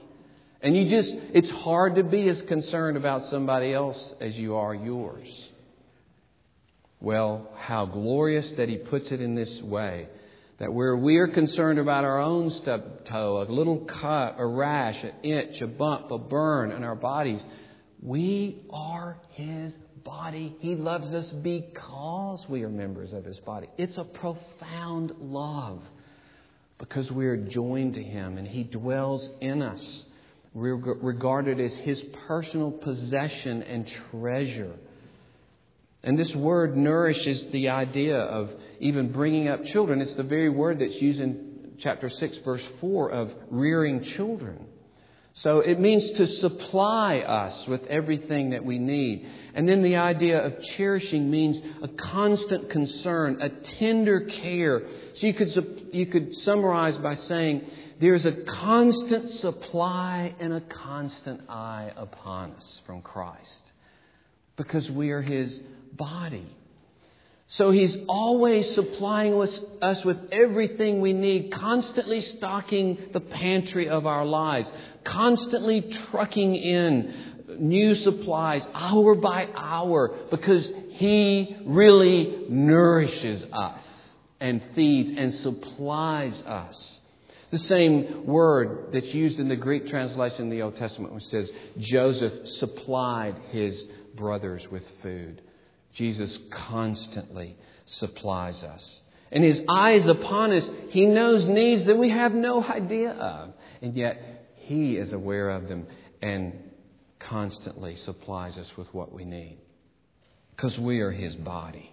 And 0.62 0.78
you 0.78 0.90
just, 0.90 1.14
it's 1.34 1.50
hard 1.50 1.96
to 1.96 2.04
be 2.04 2.28
as 2.30 2.42
concerned 2.44 2.96
about 2.96 3.24
somebody 3.24 3.74
else 3.74 4.16
as 4.22 4.38
you 4.38 4.56
are 4.56 4.74
yours. 4.74 5.50
Well, 7.02 7.50
how 7.58 7.86
glorious 7.86 8.50
that 8.54 8.70
he 8.70 8.78
puts 8.78 9.12
it 9.12 9.20
in 9.20 9.36
this 9.36 9.62
way. 9.62 10.08
That 10.60 10.72
where 10.72 10.96
we 10.96 11.18
are 11.18 11.28
concerned 11.28 11.80
about 11.80 12.06
our 12.06 12.20
own 12.20 12.50
stub 12.50 13.04
toe, 13.04 13.42
a 13.42 13.52
little 13.52 13.80
cut, 13.80 14.36
a 14.38 14.46
rash, 14.46 15.04
an 15.04 15.12
itch, 15.22 15.62
a 15.62 15.68
bump, 15.68 16.12
a 16.12 16.18
burn 16.18 16.72
in 16.72 16.86
our 16.86 16.96
bodies, 16.96 17.42
we 18.02 18.62
are 18.70 19.18
his 19.32 19.78
body. 20.04 20.56
He 20.60 20.76
loves 20.76 21.14
us 21.14 21.30
because 21.30 22.48
we 22.50 22.64
are 22.64 22.70
members 22.70 23.14
of 23.14 23.26
his 23.26 23.40
body. 23.40 23.70
It's 23.78 23.98
a 23.98 24.04
profound 24.04 25.14
love 25.20 25.82
because 26.78 27.12
we 27.12 27.26
are 27.28 27.38
joined 27.38 27.96
to 27.96 28.04
him 28.04 28.38
and 28.38 28.48
he 28.48 28.64
dwells 28.64 29.30
in 29.42 29.62
us. 29.62 30.06
We're 30.54 30.76
regarded 30.76 31.60
as 31.60 31.74
his 31.76 32.04
personal 32.28 32.72
possession 32.72 33.64
and 33.64 33.92
treasure. 34.12 34.76
And 36.04 36.20
this 36.20 36.36
word 36.36 36.76
nourishes 36.76 37.46
the 37.48 37.70
idea 37.70 38.18
of 38.18 38.52
even 38.80 39.12
bringing 39.12 39.48
up 39.48 39.64
children. 39.66 40.02
It's 40.02 40.16
the 40.16 40.24
very 40.24 40.50
word 40.50 40.80
that's 40.80 41.02
used 41.02 41.22
in 41.22 41.76
chapter 41.80 42.10
6, 42.10 42.38
verse 42.40 42.64
4 42.82 43.10
of 43.10 43.34
rearing 43.50 44.04
children. 44.04 44.68
So 45.36 45.60
it 45.60 45.80
means 45.80 46.12
to 46.12 46.28
supply 46.28 47.20
us 47.20 47.68
with 47.68 47.86
everything 47.88 48.52
that 48.52 48.64
we 48.64 48.78
need. 48.78 49.28
And 49.56 49.68
then 49.68 49.82
the 49.82 49.96
idea 49.96 50.46
of 50.46 50.62
cherishing 50.62 51.32
means 51.32 51.60
a 51.82 51.88
constant 51.88 52.70
concern, 52.70 53.42
a 53.42 53.50
tender 53.50 54.22
care. 54.22 54.84
So 55.16 55.28
you 55.28 55.34
could, 55.34 55.90
you 55.92 56.06
could 56.06 56.36
summarize 56.36 56.98
by 56.98 57.16
saying 57.16 57.64
there's 58.00 58.28
a 58.28 58.32
constant 58.44 59.30
supply 59.30 60.36
and 60.40 60.54
a 60.54 60.62
constant 60.62 61.50
eye 61.50 61.92
upon 61.96 62.52
us 62.52 62.82
from 62.86 63.02
Christ 63.02 63.72
because 64.56 64.90
we 64.92 65.10
are 65.12 65.22
His 65.22 65.60
body. 65.94 66.48
So 67.48 67.70
he's 67.70 67.96
always 68.08 68.74
supplying 68.74 69.40
us 69.82 70.04
with 70.04 70.32
everything 70.32 71.02
we 71.02 71.14
need, 71.14 71.52
constantly 71.52 72.22
stocking 72.22 72.98
the 73.12 73.20
pantry 73.20 73.90
of 73.90 74.08
our 74.08 74.26
lives, 74.26 74.72
constantly 75.04 75.82
trucking 75.82 76.56
in 76.56 77.14
new 77.60 77.96
supplies 77.96 78.68
hour 78.74 79.16
by 79.16 79.48
hour 79.54 80.16
because 80.32 80.72
he 80.90 81.56
really 81.66 82.46
nourishes 82.50 83.46
us 83.52 83.82
and 84.40 84.62
feeds 84.76 85.12
and 85.18 85.34
supplies 85.34 86.42
us. 86.44 87.00
The 87.52 87.60
same 87.60 88.26
word 88.26 88.90
that's 88.92 89.14
used 89.14 89.40
in 89.40 89.48
the 89.48 89.56
Greek 89.56 89.88
translation 89.88 90.44
in 90.44 90.50
the 90.50 90.64
Old 90.64 90.76
Testament 90.78 91.14
which 91.14 91.26
says 91.26 91.52
Joseph 91.78 92.48
supplied 92.48 93.40
his 93.52 93.88
brothers 94.16 94.68
with 94.70 94.84
food. 95.02 95.42
Jesus 95.94 96.38
constantly 96.50 97.56
supplies 97.86 98.64
us. 98.64 99.02
And 99.32 99.44
his 99.44 99.64
eyes 99.68 100.06
upon 100.08 100.52
us, 100.52 100.70
he 100.90 101.06
knows 101.06 101.48
needs 101.48 101.86
that 101.86 101.98
we 101.98 102.10
have 102.10 102.34
no 102.34 102.64
idea 102.64 103.12
of. 103.12 103.54
And 103.82 103.96
yet, 103.96 104.33
he 104.64 104.98
is 104.98 105.14
aware 105.14 105.50
of 105.50 105.68
them 105.68 105.88
and 106.22 106.54
constantly 107.20 107.96
supplies 107.96 108.58
us 108.58 108.72
with 108.78 108.94
what 108.94 109.14
we 109.14 109.26
need. 109.26 109.58
Because 110.56 110.78
we 110.78 111.00
are 111.00 111.12
his 111.12 111.36
body. 111.36 111.92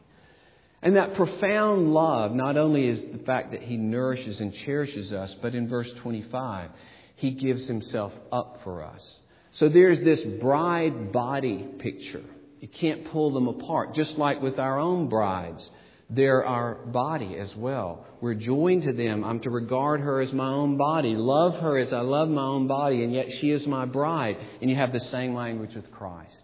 And 0.82 0.96
that 0.96 1.14
profound 1.14 1.92
love 1.92 2.32
not 2.32 2.56
only 2.56 2.86
is 2.86 3.04
the 3.04 3.24
fact 3.24 3.52
that 3.52 3.62
he 3.62 3.76
nourishes 3.76 4.40
and 4.40 4.54
cherishes 4.54 5.12
us, 5.12 5.34
but 5.42 5.54
in 5.54 5.68
verse 5.68 5.92
25, 5.94 6.70
he 7.16 7.32
gives 7.32 7.66
himself 7.66 8.12
up 8.32 8.60
for 8.64 8.82
us. 8.82 9.20
So 9.52 9.68
there's 9.68 10.00
this 10.00 10.22
bride 10.40 11.12
body 11.12 11.66
picture 11.78 12.24
you 12.60 12.68
can't 12.68 13.06
pull 13.06 13.30
them 13.30 13.48
apart. 13.48 13.94
Just 13.94 14.18
like 14.18 14.42
with 14.42 14.58
our 14.58 14.78
own 14.78 15.08
brides, 15.08 15.68
they're 16.10 16.44
our 16.44 16.74
body 16.74 17.36
as 17.36 17.54
well. 17.56 18.04
We're 18.20 18.34
joined 18.34 18.82
to 18.82 18.92
them. 18.92 19.24
I'm 19.24 19.40
to 19.40 19.50
regard 19.50 20.00
her 20.00 20.20
as 20.20 20.32
my 20.32 20.48
own 20.48 20.76
body, 20.76 21.14
love 21.14 21.60
her 21.60 21.78
as 21.78 21.92
I 21.92 22.00
love 22.00 22.28
my 22.28 22.42
own 22.42 22.66
body, 22.66 23.04
and 23.04 23.12
yet 23.12 23.30
she 23.32 23.50
is 23.50 23.66
my 23.66 23.86
bride. 23.86 24.36
And 24.60 24.68
you 24.68 24.76
have 24.76 24.92
the 24.92 25.00
same 25.00 25.34
language 25.34 25.74
with 25.74 25.90
Christ. 25.92 26.34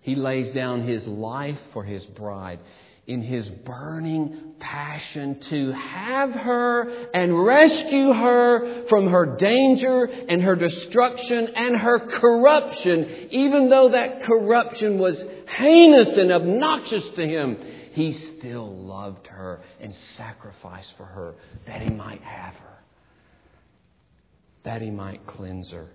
He 0.00 0.14
lays 0.14 0.50
down 0.52 0.82
his 0.82 1.06
life 1.06 1.58
for 1.72 1.84
his 1.84 2.04
bride 2.06 2.60
in 3.08 3.22
his 3.22 3.48
burning 3.48 4.52
passion 4.60 5.40
to 5.40 5.72
have 5.72 6.30
her 6.30 6.82
and 7.14 7.42
rescue 7.42 8.12
her 8.12 8.86
from 8.88 9.08
her 9.08 9.36
danger 9.36 10.04
and 10.04 10.42
her 10.42 10.54
destruction 10.54 11.48
and 11.56 11.74
her 11.78 12.00
corruption, 12.00 13.28
even 13.30 13.70
though 13.70 13.88
that 13.88 14.22
corruption 14.22 14.98
was 14.98 15.24
heinous 15.48 16.18
and 16.18 16.30
obnoxious 16.30 17.08
to 17.10 17.26
him. 17.26 17.56
He 17.92 18.12
still 18.12 18.76
loved 18.76 19.26
her 19.28 19.62
and 19.80 19.94
sacrificed 19.94 20.94
for 20.98 21.06
her 21.06 21.34
that 21.66 21.80
he 21.80 21.88
might 21.88 22.22
have 22.22 22.54
her, 22.56 22.78
that 24.64 24.82
he 24.82 24.90
might 24.90 25.26
cleanse 25.26 25.70
her, 25.70 25.88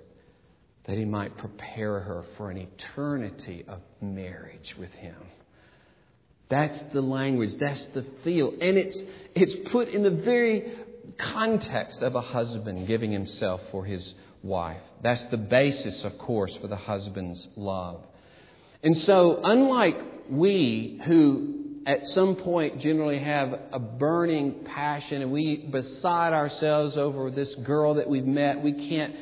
that 0.86 0.98
he 0.98 1.06
might 1.06 1.38
prepare 1.38 2.00
her 2.00 2.26
for 2.38 2.50
an 2.50 2.58
eternity 2.58 3.66
of 3.68 3.82
marriage 4.02 4.76
with 4.80 4.92
him. 4.94 5.16
That's 6.54 6.80
the 6.94 7.02
language, 7.02 7.56
that's 7.56 7.84
the 7.96 8.06
feel. 8.24 8.50
And 8.52 8.78
it's, 8.78 9.02
it's 9.34 9.56
put 9.72 9.88
in 9.88 10.04
the 10.04 10.12
very 10.12 10.72
context 11.18 12.04
of 12.04 12.14
a 12.14 12.22
husband 12.22 12.86
giving 12.86 13.12
himself 13.12 13.60
for 13.72 13.84
his 13.84 14.14
wife. 14.44 14.84
That's 15.02 15.24
the 15.26 15.38
basis, 15.38 16.04
of 16.04 16.16
course, 16.20 16.56
for 16.58 16.68
the 16.68 16.76
husband's 16.76 17.48
love. 17.56 18.06
And 18.84 18.96
so, 18.96 19.40
unlike 19.44 20.00
we 20.30 21.02
who 21.06 21.80
at 21.88 22.06
some 22.06 22.36
point 22.36 22.80
generally 22.80 23.18
have 23.18 23.60
a 23.72 23.80
burning 23.80 24.64
passion 24.64 25.24
and 25.24 25.32
we 25.32 25.58
beside 25.58 26.34
ourselves 26.34 26.98
over 26.98 27.32
this 27.32 27.56
girl 27.56 27.96
that 27.96 28.08
we've 28.08 28.28
met, 28.28 28.62
we 28.62 28.74
can't 28.90 29.16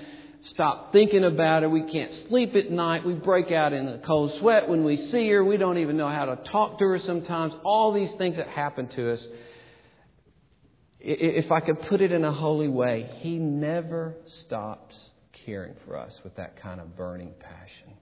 stop 0.43 0.91
thinking 0.91 1.23
about 1.23 1.63
her. 1.63 1.69
We 1.69 1.83
can't 1.83 2.13
sleep 2.13 2.55
at 2.55 2.71
night. 2.71 3.05
We 3.05 3.13
break 3.13 3.51
out 3.51 3.73
in 3.73 3.87
a 3.87 3.99
cold 3.99 4.33
sweat 4.39 4.67
when 4.67 4.83
we 4.83 4.97
see 4.97 5.29
her. 5.29 5.43
We 5.43 5.57
don't 5.57 5.77
even 5.77 5.97
know 5.97 6.07
how 6.07 6.25
to 6.25 6.35
talk 6.35 6.79
to 6.79 6.85
her 6.85 6.99
sometimes. 6.99 7.53
All 7.63 7.91
these 7.91 8.11
things 8.13 8.37
that 8.37 8.47
happen 8.47 8.87
to 8.89 9.13
us. 9.13 9.27
If 10.99 11.51
I 11.51 11.61
could 11.61 11.81
put 11.81 12.01
it 12.01 12.11
in 12.11 12.23
a 12.23 12.31
holy 12.31 12.67
way, 12.67 13.09
He 13.19 13.37
never 13.37 14.15
stops 14.25 14.95
caring 15.45 15.73
for 15.85 15.97
us 15.97 16.19
with 16.23 16.35
that 16.35 16.57
kind 16.57 16.79
of 16.79 16.95
burning 16.95 17.33
passion. 17.39 17.93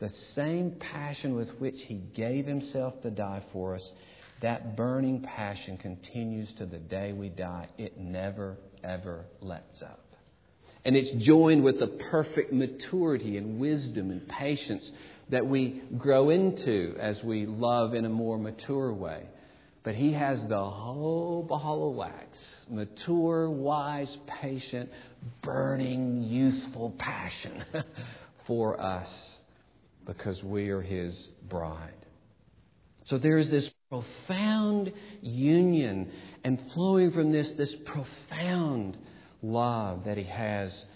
The 0.00 0.08
same 0.08 0.72
passion 0.72 1.36
with 1.36 1.50
which 1.60 1.80
He 1.82 1.94
gave 1.94 2.46
Himself 2.46 3.00
to 3.02 3.10
die 3.10 3.42
for 3.52 3.76
us, 3.76 3.92
that 4.40 4.76
burning 4.76 5.22
passion 5.22 5.76
continues 5.78 6.52
to 6.54 6.66
the 6.66 6.78
day 6.78 7.12
we 7.12 7.28
die. 7.28 7.68
It 7.78 7.96
never, 7.98 8.56
ever 8.82 9.26
lets 9.40 9.80
up. 9.82 10.11
And 10.84 10.96
it's 10.96 11.10
joined 11.10 11.62
with 11.62 11.78
the 11.78 11.86
perfect 11.86 12.52
maturity 12.52 13.36
and 13.36 13.58
wisdom 13.58 14.10
and 14.10 14.26
patience 14.28 14.90
that 15.28 15.46
we 15.46 15.82
grow 15.96 16.30
into 16.30 16.96
as 16.98 17.22
we 17.22 17.46
love 17.46 17.94
in 17.94 18.04
a 18.04 18.08
more 18.08 18.36
mature 18.36 18.92
way. 18.92 19.26
But 19.84 19.94
he 19.94 20.12
has 20.12 20.44
the 20.46 20.64
whole 20.64 21.42
ball 21.42 21.90
of 21.90 21.96
wax 21.96 22.66
mature, 22.68 23.50
wise, 23.50 24.16
patient, 24.26 24.90
burning, 25.42 26.24
youthful 26.24 26.90
passion 26.98 27.64
for 28.46 28.80
us 28.80 29.40
because 30.06 30.42
we 30.42 30.70
are 30.70 30.82
his 30.82 31.28
bride. 31.48 31.94
So 33.04 33.18
there 33.18 33.38
is 33.38 33.50
this 33.50 33.70
profound 33.90 34.92
union, 35.20 36.10
and 36.44 36.60
flowing 36.72 37.10
from 37.10 37.32
this, 37.32 37.52
this 37.54 37.74
profound 37.84 38.96
love 39.42 40.04
that 40.04 40.16
he 40.16 40.24
has 40.24 40.86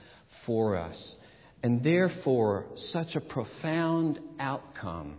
for 0.44 0.76
us. 0.76 1.16
And 1.62 1.82
therefore, 1.82 2.66
such 2.74 3.16
a 3.16 3.20
profound 3.20 4.20
outcome 4.38 5.16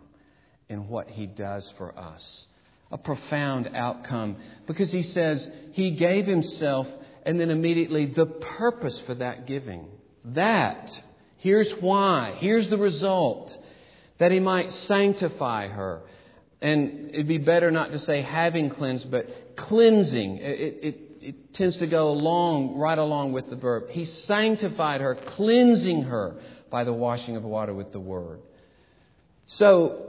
in 0.70 0.88
what 0.88 1.10
he 1.10 1.26
does 1.26 1.72
for 1.78 1.98
us. 1.98 2.48
A 2.92 2.98
profound 2.98 3.70
outcome 3.74 4.38
because 4.66 4.92
he 4.92 5.02
says 5.02 5.50
he 5.74 5.92
gave 5.92 6.26
himself 6.26 6.88
and 7.24 7.40
then 7.40 7.50
immediately 7.50 8.06
the 8.06 8.26
purpose 8.26 8.98
for 9.02 9.16
that 9.16 9.46
giving. 9.46 9.88
That, 10.24 11.04
here's 11.38 11.70
why, 11.74 12.36
here's 12.40 12.70
the 12.70 12.78
result 12.78 13.58
that 14.20 14.32
he 14.32 14.40
might 14.40 14.72
sanctify 14.72 15.68
her. 15.68 16.02
And 16.62 17.10
it'd 17.10 17.28
be 17.28 17.38
better 17.38 17.70
not 17.70 17.92
to 17.92 18.00
say 18.00 18.22
having 18.22 18.70
cleansed, 18.70 19.12
but 19.12 19.56
cleansing. 19.58 20.38
It, 20.38 20.80
it, 20.82 21.07
it 21.28 21.54
tends 21.54 21.76
to 21.78 21.88
go 21.88 22.08
along, 22.08 22.78
right 22.78 22.98
along 22.98 23.34
with 23.34 23.50
the 23.50 23.58
verb. 23.58 23.90
He 23.90 24.06
sanctified 24.06 25.02
her, 25.02 25.16
cleansing 25.16 26.04
her 26.04 26.38
by 26.72 26.86
the 26.86 26.94
washing 26.94 27.36
of 27.36 27.44
water 27.44 27.74
with 27.74 27.92
the 27.92 28.00
word. 28.00 28.40
So, 29.46 30.04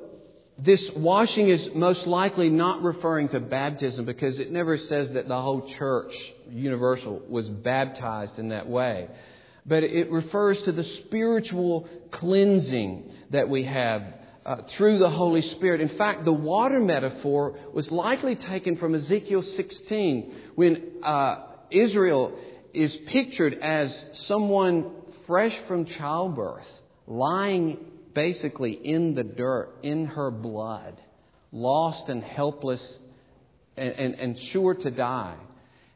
this 0.58 0.88
washing 0.92 1.48
is 1.48 1.70
most 1.74 2.06
likely 2.06 2.50
not 2.50 2.82
referring 2.82 3.30
to 3.30 3.40
baptism 3.40 4.04
because 4.04 4.38
it 4.38 4.52
never 4.52 4.78
says 4.78 5.10
that 5.12 5.26
the 5.26 5.40
whole 5.40 5.68
church, 5.68 6.14
universal, 6.50 7.20
was 7.28 7.48
baptized 7.48 8.38
in 8.38 8.50
that 8.50 8.68
way. 8.68 9.08
But 9.66 9.82
it 9.82 10.12
refers 10.12 10.62
to 10.62 10.72
the 10.72 10.84
spiritual 10.84 11.88
cleansing 12.12 13.10
that 13.30 13.48
we 13.48 13.64
have 13.64 14.02
uh, 14.48 14.62
through 14.62 14.96
the 14.96 15.10
Holy 15.10 15.42
Spirit. 15.42 15.82
In 15.82 15.90
fact, 15.90 16.24
the 16.24 16.32
water 16.32 16.80
metaphor 16.80 17.54
was 17.74 17.92
likely 17.92 18.34
taken 18.34 18.76
from 18.76 18.94
Ezekiel 18.94 19.42
16 19.42 20.34
when 20.54 20.90
uh, 21.02 21.42
Israel 21.70 22.32
is 22.72 22.96
pictured 23.08 23.58
as 23.60 24.06
someone 24.14 24.90
fresh 25.26 25.54
from 25.68 25.84
childbirth, 25.84 26.66
lying 27.06 27.76
basically 28.14 28.72
in 28.72 29.14
the 29.14 29.22
dirt, 29.22 29.68
in 29.82 30.06
her 30.06 30.30
blood, 30.30 30.98
lost 31.52 32.08
and 32.08 32.24
helpless 32.24 33.00
and, 33.76 33.92
and, 33.92 34.14
and 34.14 34.38
sure 34.38 34.72
to 34.72 34.90
die. 34.90 35.36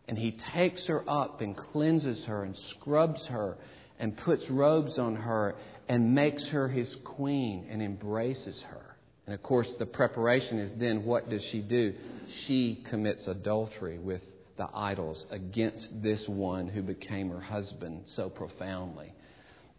And 0.07 0.19
he 0.19 0.33
takes 0.33 0.85
her 0.89 1.09
up 1.09 1.41
and 1.41 1.57
cleanses 1.57 2.27
her 2.27 2.45
and 2.45 2.55
scrubs 2.55 3.25
her 3.29 3.57
and 3.99 4.15
puts 4.15 4.51
robes 4.51 4.99
on 4.99 5.17
her 5.17 5.55
and 5.93 6.15
makes 6.15 6.47
her 6.47 6.71
his 6.71 6.97
queen 7.05 7.67
and 7.69 7.83
embraces 7.83 8.59
her. 8.63 8.97
And 9.27 9.35
of 9.35 9.43
course, 9.43 9.71
the 9.79 9.85
preparation 9.85 10.59
is 10.59 10.73
then 10.79 11.05
what 11.05 11.29
does 11.29 11.45
she 11.45 11.61
do? 11.61 11.93
She 12.47 12.83
commits 12.89 13.27
adultery 13.27 13.99
with 13.99 14.23
the 14.57 14.69
idols 14.73 15.27
against 15.31 16.03
this 16.03 16.27
one 16.27 16.67
who 16.67 16.81
became 16.81 17.29
her 17.29 17.43
husband 17.43 18.05
so 18.07 18.31
profoundly. 18.31 19.13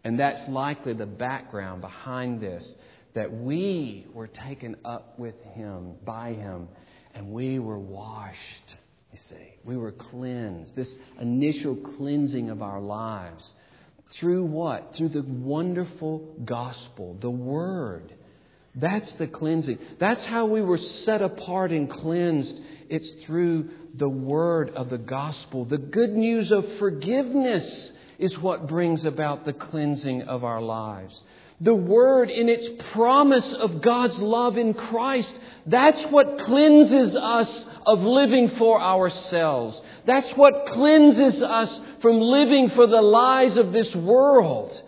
And 0.04 0.20
that's 0.20 0.46
likely 0.48 0.92
the 0.92 1.04
background 1.04 1.80
behind 1.80 2.40
this 2.40 2.76
that 3.14 3.32
we 3.32 4.06
were 4.14 4.28
taken 4.28 4.76
up 4.84 5.18
with 5.18 5.34
him, 5.54 5.94
by 6.04 6.34
him, 6.34 6.68
and 7.12 7.32
we 7.32 7.58
were 7.58 7.80
washed, 7.80 8.76
you 9.10 9.18
see. 9.18 9.56
We 9.64 9.76
were 9.76 9.90
cleansed. 9.90 10.76
This 10.76 10.96
initial 11.20 11.74
cleansing 11.74 12.50
of 12.50 12.62
our 12.62 12.80
lives 12.80 13.52
through 14.18 14.44
what? 14.44 14.94
Through 14.96 15.10
the 15.10 15.22
wonderful 15.22 16.36
gospel, 16.44 17.16
the 17.20 17.30
Word. 17.30 18.12
That's 18.74 19.12
the 19.14 19.26
cleansing. 19.26 19.78
That's 19.98 20.24
how 20.24 20.46
we 20.46 20.60
were 20.60 20.78
set 20.78 21.22
apart 21.22 21.70
and 21.70 21.88
cleansed. 21.88 22.60
It's 22.88 23.24
through 23.24 23.70
the 23.94 24.08
Word 24.08 24.70
of 24.70 24.90
the 24.90 24.98
gospel. 24.98 25.64
The 25.64 25.78
good 25.78 26.10
news 26.10 26.50
of 26.50 26.66
forgiveness 26.78 27.92
is 28.18 28.38
what 28.38 28.68
brings 28.68 29.04
about 29.04 29.44
the 29.44 29.52
cleansing 29.52 30.22
of 30.22 30.44
our 30.44 30.60
lives. 30.60 31.22
The 31.64 31.74
Word 31.74 32.28
in 32.28 32.50
its 32.50 32.68
promise 32.92 33.54
of 33.54 33.80
God's 33.80 34.18
love 34.18 34.58
in 34.58 34.74
Christ, 34.74 35.38
that's 35.64 36.04
what 36.04 36.40
cleanses 36.40 37.16
us 37.16 37.64
of 37.86 38.02
living 38.02 38.50
for 38.50 38.78
ourselves. 38.78 39.80
That's 40.04 40.30
what 40.32 40.66
cleanses 40.66 41.42
us 41.42 41.80
from 42.02 42.20
living 42.20 42.68
for 42.68 42.86
the 42.86 43.00
lies 43.00 43.56
of 43.56 43.72
this 43.72 43.96
world. 43.96 44.78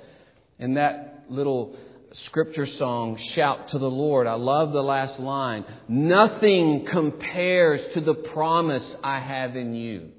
And 0.58 0.76
that 0.76 1.24
little 1.30 1.74
scripture 2.12 2.66
song, 2.66 3.16
Shout 3.16 3.68
to 3.68 3.78
the 3.78 3.90
Lord, 3.90 4.26
I 4.26 4.34
love 4.34 4.72
the 4.72 4.82
last 4.82 5.18
line. 5.18 5.64
Nothing 5.88 6.84
compares 6.84 7.86
to 7.94 8.02
the 8.02 8.14
promise 8.14 8.96
I 9.02 9.18
have 9.20 9.56
in 9.56 9.74
you. 9.74 10.12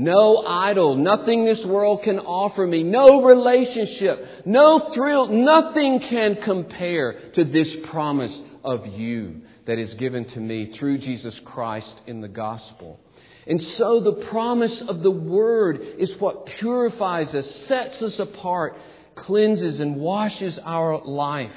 No 0.00 0.38
idol, 0.46 0.96
nothing 0.96 1.44
this 1.44 1.62
world 1.62 2.04
can 2.04 2.20
offer 2.20 2.66
me, 2.66 2.82
no 2.82 3.22
relationship, 3.22 4.46
no 4.46 4.78
thrill, 4.78 5.26
nothing 5.26 6.00
can 6.00 6.36
compare 6.36 7.30
to 7.32 7.44
this 7.44 7.76
promise 7.84 8.40
of 8.64 8.86
you 8.86 9.42
that 9.66 9.78
is 9.78 9.92
given 9.92 10.24
to 10.24 10.40
me 10.40 10.72
through 10.72 10.96
Jesus 10.96 11.38
Christ 11.40 12.00
in 12.06 12.22
the 12.22 12.28
gospel. 12.28 12.98
And 13.46 13.60
so 13.60 14.00
the 14.00 14.24
promise 14.24 14.80
of 14.80 15.02
the 15.02 15.10
Word 15.10 15.82
is 15.98 16.18
what 16.18 16.46
purifies 16.46 17.34
us, 17.34 17.50
sets 17.66 18.00
us 18.00 18.18
apart, 18.18 18.78
cleanses 19.16 19.80
and 19.80 19.96
washes 19.96 20.58
our 20.64 21.04
life. 21.04 21.52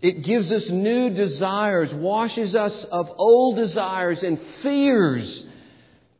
It 0.00 0.22
gives 0.22 0.50
us 0.50 0.70
new 0.70 1.10
desires, 1.10 1.92
washes 1.92 2.54
us 2.54 2.84
of 2.84 3.12
old 3.18 3.56
desires 3.56 4.22
and 4.22 4.40
fears, 4.62 5.44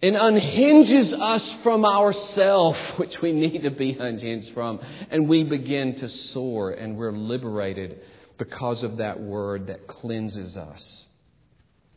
and 0.02 0.16
unhinges 0.16 1.12
us 1.12 1.56
from 1.62 1.84
ourself, 1.84 2.76
which 2.98 3.20
we 3.20 3.32
need 3.32 3.62
to 3.62 3.70
be 3.70 3.92
unhinged 3.92 4.52
from. 4.52 4.80
And 5.10 5.28
we 5.28 5.44
begin 5.44 5.96
to 6.00 6.08
soar, 6.08 6.70
and 6.72 6.96
we're 6.96 7.12
liberated 7.12 8.00
because 8.38 8.82
of 8.82 8.98
that 8.98 9.20
Word 9.20 9.68
that 9.68 9.86
cleanses 9.86 10.56
us. 10.56 11.04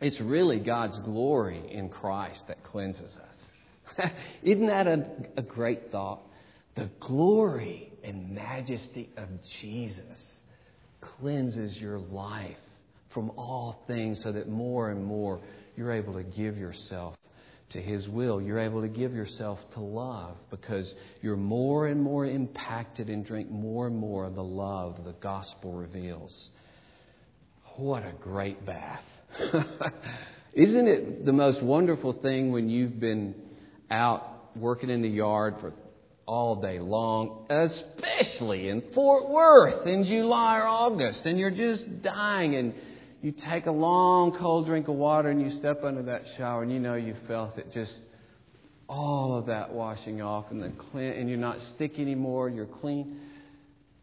It's 0.01 0.19
really 0.21 0.59
God's 0.59 0.97
glory 0.99 1.61
in 1.69 1.89
Christ 1.89 2.47
that 2.47 2.63
cleanses 2.63 3.17
us. 3.17 4.11
Isn't 4.43 4.67
that 4.67 4.87
a, 4.87 5.09
a 5.35 5.41
great 5.41 5.91
thought? 5.91 6.21
The 6.75 6.89
glory 7.01 7.91
and 8.03 8.31
majesty 8.31 9.09
of 9.17 9.27
Jesus 9.59 10.39
cleanses 11.01 11.77
your 11.77 11.99
life 11.99 12.57
from 13.09 13.31
all 13.31 13.83
things 13.87 14.23
so 14.23 14.31
that 14.31 14.47
more 14.47 14.89
and 14.89 15.03
more 15.03 15.41
you're 15.75 15.91
able 15.91 16.13
to 16.13 16.23
give 16.23 16.57
yourself 16.57 17.15
to 17.69 17.81
His 17.81 18.07
will. 18.07 18.41
You're 18.41 18.59
able 18.59 18.81
to 18.81 18.87
give 18.87 19.13
yourself 19.13 19.59
to 19.73 19.79
love 19.79 20.37
because 20.49 20.93
you're 21.21 21.37
more 21.37 21.87
and 21.87 22.01
more 22.01 22.25
impacted 22.25 23.09
and 23.09 23.25
drink 23.25 23.49
more 23.49 23.87
and 23.87 23.95
more 23.95 24.25
of 24.25 24.35
the 24.35 24.43
love 24.43 25.03
the 25.05 25.13
gospel 25.13 25.73
reveals. 25.73 26.49
What 27.75 28.03
a 28.03 28.11
great 28.11 28.65
bath. 28.65 29.03
Isn't 30.53 30.87
it 30.87 31.25
the 31.25 31.33
most 31.33 31.61
wonderful 31.61 32.13
thing 32.13 32.51
when 32.51 32.69
you've 32.69 32.99
been 32.99 33.35
out 33.91 34.57
working 34.57 34.89
in 34.89 35.01
the 35.01 35.09
yard 35.09 35.55
for 35.61 35.73
all 36.25 36.55
day 36.57 36.79
long, 36.79 37.47
especially 37.49 38.69
in 38.69 38.83
Fort 38.93 39.29
Worth 39.29 39.87
in 39.87 40.03
July 40.03 40.57
or 40.57 40.67
August, 40.67 41.25
and 41.25 41.39
you're 41.39 41.49
just 41.49 42.03
dying 42.03 42.55
and 42.55 42.73
you 43.21 43.31
take 43.31 43.65
a 43.65 43.71
long 43.71 44.31
cold 44.31 44.65
drink 44.65 44.87
of 44.87 44.95
water 44.95 45.29
and 45.29 45.41
you 45.41 45.51
step 45.57 45.83
under 45.83 46.03
that 46.03 46.23
shower 46.37 46.63
and 46.63 46.71
you 46.71 46.79
know 46.79 46.95
you 46.95 47.15
felt 47.27 47.57
it 47.57 47.71
just 47.73 48.01
all 48.87 49.35
of 49.35 49.47
that 49.47 49.71
washing 49.71 50.21
off 50.21 50.51
and 50.51 50.63
then 50.63 50.75
clean 50.91 51.13
and 51.13 51.29
you're 51.29 51.37
not 51.37 51.61
sticky 51.61 52.01
anymore, 52.01 52.49
you're 52.49 52.65
clean. 52.65 53.19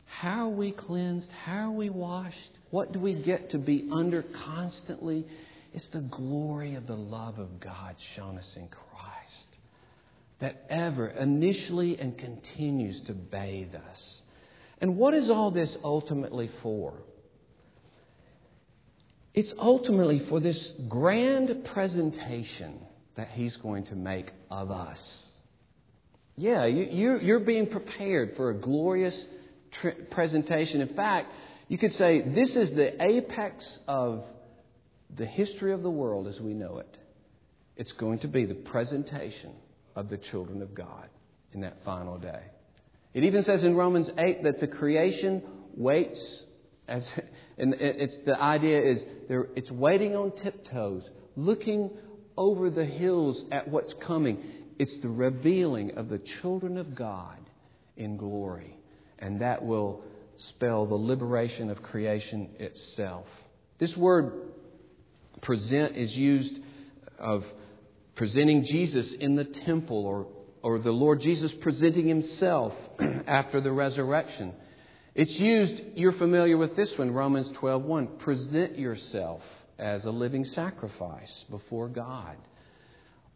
How 0.04 0.46
are 0.46 0.54
we 0.54 0.72
cleansed? 0.72 1.30
How 1.44 1.68
are 1.68 1.72
we 1.72 1.90
washed? 1.90 2.58
What 2.70 2.92
do 2.92 3.00
we 3.00 3.14
get 3.14 3.50
to 3.50 3.58
be 3.58 3.88
under 3.90 4.22
constantly? 4.22 5.26
It's 5.74 5.88
the 5.88 6.00
glory 6.00 6.74
of 6.74 6.86
the 6.86 6.96
love 6.96 7.38
of 7.38 7.60
God 7.60 7.96
shown 8.14 8.38
us 8.38 8.54
in 8.56 8.68
Christ 8.68 8.86
that 10.38 10.66
ever, 10.68 11.08
initially 11.08 11.98
and 11.98 12.16
continues 12.16 13.00
to 13.02 13.14
bathe 13.14 13.74
us. 13.90 14.22
And 14.80 14.96
what 14.96 15.14
is 15.14 15.30
all 15.30 15.50
this 15.50 15.76
ultimately 15.82 16.50
for? 16.62 16.94
It's 19.36 19.52
ultimately 19.58 20.20
for 20.20 20.40
this 20.40 20.72
grand 20.88 21.66
presentation 21.66 22.80
that 23.16 23.28
He's 23.32 23.56
going 23.58 23.84
to 23.84 23.94
make 23.94 24.32
of 24.50 24.70
us. 24.70 25.30
Yeah, 26.36 26.64
you, 26.64 27.18
you're 27.18 27.40
being 27.40 27.66
prepared 27.66 28.34
for 28.36 28.50
a 28.50 28.54
glorious 28.54 29.26
tr- 29.72 29.90
presentation. 30.10 30.80
In 30.80 30.94
fact, 30.94 31.30
you 31.68 31.76
could 31.76 31.92
say 31.92 32.22
this 32.22 32.56
is 32.56 32.72
the 32.72 33.02
apex 33.02 33.78
of 33.86 34.24
the 35.14 35.26
history 35.26 35.72
of 35.72 35.82
the 35.82 35.90
world 35.90 36.26
as 36.28 36.40
we 36.40 36.54
know 36.54 36.78
it. 36.78 36.98
It's 37.76 37.92
going 37.92 38.20
to 38.20 38.28
be 38.28 38.46
the 38.46 38.54
presentation 38.54 39.52
of 39.94 40.08
the 40.08 40.16
children 40.16 40.62
of 40.62 40.74
God 40.74 41.08
in 41.52 41.60
that 41.60 41.84
final 41.84 42.16
day. 42.18 42.42
It 43.12 43.24
even 43.24 43.42
says 43.42 43.64
in 43.64 43.76
Romans 43.76 44.10
8 44.16 44.44
that 44.44 44.60
the 44.60 44.66
creation 44.66 45.42
waits 45.74 46.44
as 46.88 47.10
and 47.58 47.74
it's 47.78 48.16
the 48.18 48.40
idea 48.40 48.82
is 48.82 49.04
it's 49.28 49.70
waiting 49.70 50.14
on 50.14 50.32
tiptoes, 50.32 51.08
looking 51.36 51.90
over 52.36 52.68
the 52.68 52.84
hills 52.84 53.44
at 53.50 53.68
what's 53.68 53.94
coming. 53.94 54.44
It's 54.78 54.96
the 54.98 55.08
revealing 55.08 55.96
of 55.96 56.08
the 56.08 56.18
children 56.18 56.76
of 56.76 56.94
God 56.94 57.38
in 57.96 58.18
glory, 58.18 58.76
and 59.18 59.40
that 59.40 59.64
will 59.64 60.02
spell 60.36 60.84
the 60.86 60.94
liberation 60.94 61.70
of 61.70 61.82
creation 61.82 62.50
itself. 62.58 63.26
This 63.78 63.96
word 63.96 64.32
present 65.40 65.96
is 65.96 66.14
used 66.14 66.58
of 67.18 67.44
presenting 68.14 68.64
Jesus 68.64 69.12
in 69.12 69.34
the 69.34 69.44
temple 69.44 70.04
or, 70.04 70.26
or 70.62 70.78
the 70.78 70.90
Lord 70.90 71.20
Jesus 71.20 71.52
presenting 71.52 72.06
himself 72.06 72.74
after 73.26 73.60
the 73.60 73.72
resurrection. 73.72 74.52
It's 75.16 75.40
used, 75.40 75.80
you're 75.94 76.12
familiar 76.12 76.58
with 76.58 76.76
this 76.76 76.98
one, 76.98 77.10
Romans 77.10 77.50
12:1. 77.52 78.18
Present 78.18 78.78
yourself 78.78 79.40
as 79.78 80.04
a 80.04 80.10
living 80.10 80.44
sacrifice 80.44 81.46
before 81.48 81.88
God. 81.88 82.36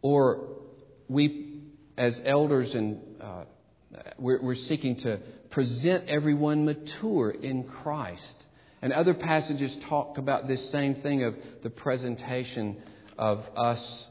Or 0.03 0.59
we, 1.07 1.63
as 1.97 2.21
elders, 2.23 2.75
and 2.75 3.01
uh, 3.19 3.45
we're, 4.19 4.43
we're 4.43 4.53
seeking 4.53 4.95
to 4.97 5.17
present 5.49 6.07
everyone 6.07 6.65
mature 6.65 7.31
in 7.31 7.63
Christ. 7.63 8.45
And 8.83 8.93
other 8.93 9.15
passages 9.15 9.75
talk 9.89 10.19
about 10.19 10.47
this 10.47 10.69
same 10.69 10.93
thing 10.93 11.23
of 11.23 11.35
the 11.63 11.71
presentation 11.71 12.77
of 13.17 13.43
us 13.55 14.07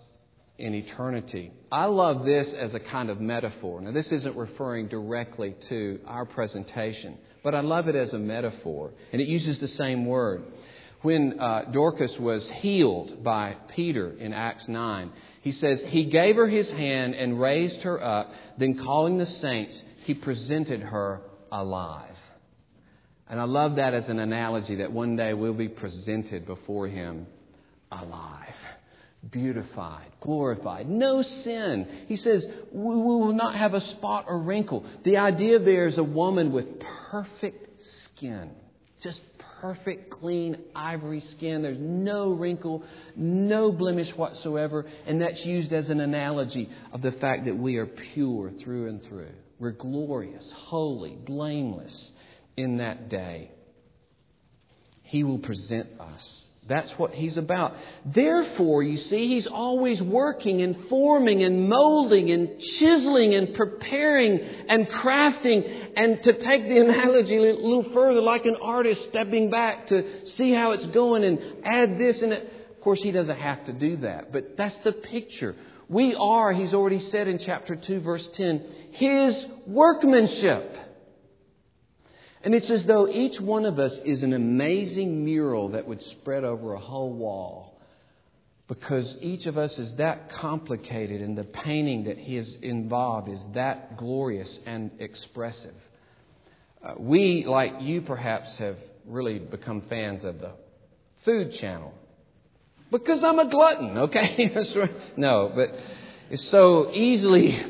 in 0.59 0.74
eternity. 0.74 1.52
I 1.70 1.85
love 1.85 2.24
this 2.24 2.52
as 2.52 2.74
a 2.74 2.80
kind 2.80 3.11
of 3.11 3.20
metaphor. 3.20 3.80
Now, 3.80 3.92
this 3.92 4.11
isn't 4.11 4.37
referring 4.37 4.88
directly 4.88 5.54
to 5.68 6.00
our 6.09 6.26
presentation, 6.26 7.16
but 7.42 7.55
I 7.55 7.61
love 7.61 7.88
it 7.88 7.96
as 7.96 8.12
a 8.12 8.18
metaphor, 8.18 8.92
and 9.12 9.20
it 9.20 9.29
uses 9.29 9.59
the 9.59 9.68
same 9.68 10.07
word. 10.07 10.44
When 11.03 11.40
uh, 11.40 11.64
Dorcas 11.72 12.18
was 12.18 12.48
healed 12.50 13.24
by 13.24 13.57
Peter 13.74 14.11
in 14.11 14.35
Acts 14.35 14.68
9, 14.68 15.11
he 15.40 15.53
says, 15.53 15.83
He 15.87 16.05
gave 16.05 16.37
her 16.37 16.46
his 16.46 16.70
hand 16.70 17.14
and 17.14 17.40
raised 17.40 17.83
her 17.83 18.03
up. 18.03 18.31
Then, 18.59 18.76
calling 18.76 19.16
the 19.16 19.24
saints, 19.24 19.83
he 20.05 20.12
presented 20.12 20.83
her 20.83 21.22
alive. 21.50 22.16
And 23.29 23.40
I 23.40 23.44
love 23.44 23.76
that 23.76 23.94
as 23.94 24.09
an 24.11 24.18
analogy 24.18 24.76
that 24.76 24.92
one 24.92 25.16
day 25.16 25.33
we'll 25.33 25.55
be 25.55 25.68
presented 25.68 26.46
before 26.46 26.88
him 26.88 27.26
alive 27.90 28.55
beautified, 29.28 30.11
glorified, 30.20 30.88
no 30.88 31.22
sin. 31.22 31.88
He 32.09 32.16
says, 32.16 32.46
we 32.72 32.96
will 32.96 33.33
not 33.33 33.54
have 33.54 33.74
a 33.74 33.80
spot 33.80 34.24
or 34.28 34.38
wrinkle. 34.38 34.85
The 35.04 35.18
idea 35.18 35.59
there 35.59 35.87
is 35.87 35.98
a 35.98 36.04
woman 36.04 36.52
with 36.52 36.80
perfect 37.11 37.85
skin, 38.04 38.50
just 39.00 39.20
perfect, 39.61 40.11
clean, 40.11 40.56
ivory 40.74 41.20
skin. 41.20 41.62
There's 41.62 41.78
no 41.78 42.33
wrinkle, 42.33 42.83
no 43.14 43.72
blemish 43.72 44.16
whatsoever. 44.16 44.87
And 45.06 45.20
that's 45.20 45.44
used 45.44 45.72
as 45.72 45.90
an 45.90 46.00
analogy 46.00 46.70
of 46.92 47.02
the 47.02 47.12
fact 47.12 47.44
that 47.44 47.56
we 47.56 47.76
are 47.76 47.87
pure 47.87 48.50
through 48.50 48.88
and 48.88 49.02
through. 49.02 49.33
We're 49.59 49.72
glorious, 49.72 50.50
holy, 50.52 51.16
blameless 51.16 52.12
in 52.56 52.78
that 52.78 53.11
day. 53.11 53.50
He 55.02 55.24
will 55.24 55.40
present 55.40 55.88
us 56.00 56.49
that's 56.70 56.96
what 56.98 57.12
he's 57.12 57.37
about. 57.37 57.74
Therefore, 58.06 58.83
you 58.83 58.96
see, 58.96 59.26
he's 59.26 59.46
always 59.46 60.00
working 60.00 60.62
and 60.62 60.88
forming 60.88 61.42
and 61.42 61.68
molding 61.68 62.30
and 62.30 62.61
chiseling 62.61 63.35
and 63.35 63.54
preparing 63.54 64.38
and 64.38 64.88
crafting. 64.88 65.92
And 65.96 66.22
to 66.22 66.33
take 66.33 66.68
the 66.68 66.78
analogy 66.78 67.37
a 67.37 67.40
little 67.40 67.92
further, 67.92 68.20
like 68.20 68.46
an 68.46 68.56
artist 68.62 69.04
stepping 69.04 69.50
back 69.50 69.88
to 69.88 70.26
see 70.26 70.52
how 70.52 70.70
it's 70.70 70.87
going 70.87 71.24
and 71.24 71.40
add 71.64 71.98
this 71.98 72.22
and. 72.22 72.33
Of 72.33 72.85
course, 72.85 73.02
he 73.02 73.12
doesn't 73.12 73.37
have 73.37 73.66
to 73.66 73.74
do 73.74 73.98
that, 73.98 74.33
but 74.33 74.56
that's 74.56 74.78
the 74.78 74.92
picture. 74.92 75.54
We 75.90 76.14
are, 76.14 76.52
he's 76.52 76.72
already 76.72 77.00
said 77.00 77.28
in 77.28 77.38
chapter 77.38 77.74
2, 77.76 78.00
verse 78.00 78.26
10, 78.28 78.64
his 78.92 79.44
workmanship. 79.66 80.69
And 82.42 82.55
it's 82.55 82.70
as 82.70 82.85
though 82.85 83.07
each 83.09 83.40
one 83.40 83.66
of 83.66 83.79
us 83.79 83.98
is 83.98 84.22
an 84.22 84.33
amazing 84.33 85.24
mural 85.24 85.70
that 85.70 85.87
would 85.87 86.03
spread 86.03 86.44
over 86.44 86.72
a 86.72 86.79
whole 86.79 87.12
wall. 87.12 87.79
Because 88.66 89.16
each 89.20 89.46
of 89.46 89.59
us 89.59 89.79
is 89.79 89.94
that 89.96 90.31
complicated, 90.31 91.20
and 91.20 91.37
the 91.37 91.44
painting 91.44 92.05
that 92.05 92.18
he 92.18 92.37
is 92.37 92.57
involved 92.62 93.29
is 93.29 93.44
that 93.53 93.96
glorious 93.96 94.61
and 94.64 94.92
expressive. 95.00 95.74
Uh, 96.83 96.94
we, 96.98 97.44
like 97.44 97.81
you 97.81 98.00
perhaps, 98.00 98.57
have 98.59 98.76
really 99.07 99.38
become 99.38 99.83
fans 99.83 100.24
of 100.24 100.40
the 100.40 100.53
Food 101.24 101.53
Channel. 101.55 101.92
Because 102.90 103.22
I'm 103.22 103.38
a 103.38 103.48
glutton, 103.48 103.98
okay? 103.98 104.50
no, 105.16 105.53
but 105.55 105.68
it's 106.31 106.48
so 106.48 106.90
easily, 106.92 107.61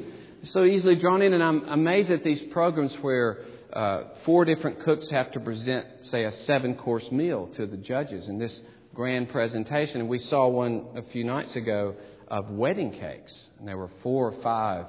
so 0.44 0.64
easily 0.64 0.94
drawn 0.94 1.22
in, 1.22 1.32
and 1.32 1.42
I'm 1.42 1.64
amazed 1.68 2.10
at 2.10 2.22
these 2.22 2.40
programs 2.40 2.94
where 2.96 3.38
uh, 3.72 4.04
four 4.24 4.44
different 4.44 4.80
cooks 4.80 5.10
have 5.10 5.30
to 5.32 5.40
present, 5.40 5.86
say, 6.02 6.24
a 6.24 6.32
seven 6.32 6.74
course 6.74 7.10
meal 7.10 7.48
to 7.54 7.66
the 7.66 7.76
judges 7.76 8.28
in 8.28 8.38
this 8.38 8.60
grand 8.94 9.28
presentation. 9.28 10.00
And 10.00 10.08
we 10.08 10.18
saw 10.18 10.48
one 10.48 10.86
a 10.96 11.02
few 11.02 11.24
nights 11.24 11.56
ago 11.56 11.94
of 12.28 12.50
wedding 12.50 12.92
cakes, 12.92 13.50
and 13.58 13.66
there 13.66 13.76
were 13.76 13.90
four 14.02 14.28
or 14.32 14.42
five 14.42 14.86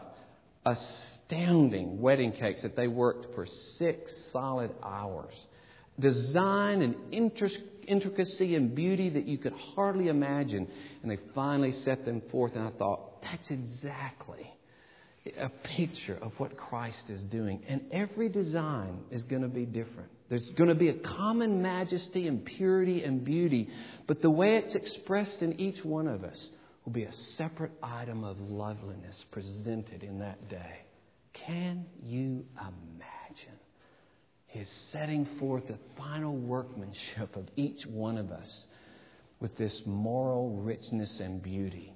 astounding 0.65 1.99
wedding 1.99 2.31
cakes 2.31 2.61
that 2.61 2.75
they 2.75 2.87
worked 2.87 3.33
for 3.33 3.45
six 3.45 4.15
solid 4.31 4.71
hours. 4.83 5.33
Design 5.99 6.81
and 6.81 6.95
intricacy 7.87 8.55
and 8.55 8.73
beauty 8.73 9.09
that 9.09 9.27
you 9.27 9.37
could 9.37 9.53
hardly 9.75 10.07
imagine. 10.07 10.67
And 11.01 11.11
they 11.11 11.17
finally 11.33 11.71
set 11.71 12.05
them 12.05 12.21
forth, 12.31 12.55
and 12.55 12.67
I 12.67 12.71
thought, 12.71 13.21
that's 13.21 13.51
exactly 13.51 14.50
a 15.37 15.49
picture 15.49 16.17
of 16.21 16.31
what 16.39 16.57
Christ 16.57 17.09
is 17.09 17.23
doing. 17.23 17.63
And 17.67 17.81
every 17.91 18.29
design 18.29 19.01
is 19.11 19.23
going 19.23 19.43
to 19.43 19.47
be 19.47 19.65
different. 19.65 20.09
There's 20.29 20.49
going 20.51 20.69
to 20.69 20.75
be 20.75 20.89
a 20.89 20.97
common 20.97 21.61
majesty 21.61 22.27
and 22.27 22.43
purity 22.43 23.03
and 23.03 23.23
beauty, 23.23 23.69
but 24.07 24.21
the 24.21 24.29
way 24.29 24.55
it's 24.55 24.75
expressed 24.75 25.41
in 25.41 25.59
each 25.59 25.83
one 25.83 26.07
of 26.07 26.23
us 26.23 26.49
will 26.85 26.93
be 26.93 27.03
a 27.03 27.11
separate 27.11 27.73
item 27.83 28.23
of 28.23 28.39
loveliness 28.39 29.25
presented 29.31 30.03
in 30.03 30.19
that 30.19 30.49
day. 30.49 30.79
Can 31.33 31.85
you 32.01 32.45
imagine 32.59 33.59
his 34.47 34.69
setting 34.91 35.25
forth 35.39 35.67
the 35.67 35.77
final 35.97 36.35
workmanship 36.35 37.35
of 37.35 37.47
each 37.55 37.85
one 37.85 38.17
of 38.17 38.31
us 38.31 38.67
with 39.39 39.55
this 39.57 39.83
moral 39.85 40.57
richness 40.57 41.19
and 41.19 41.41
beauty? 41.41 41.93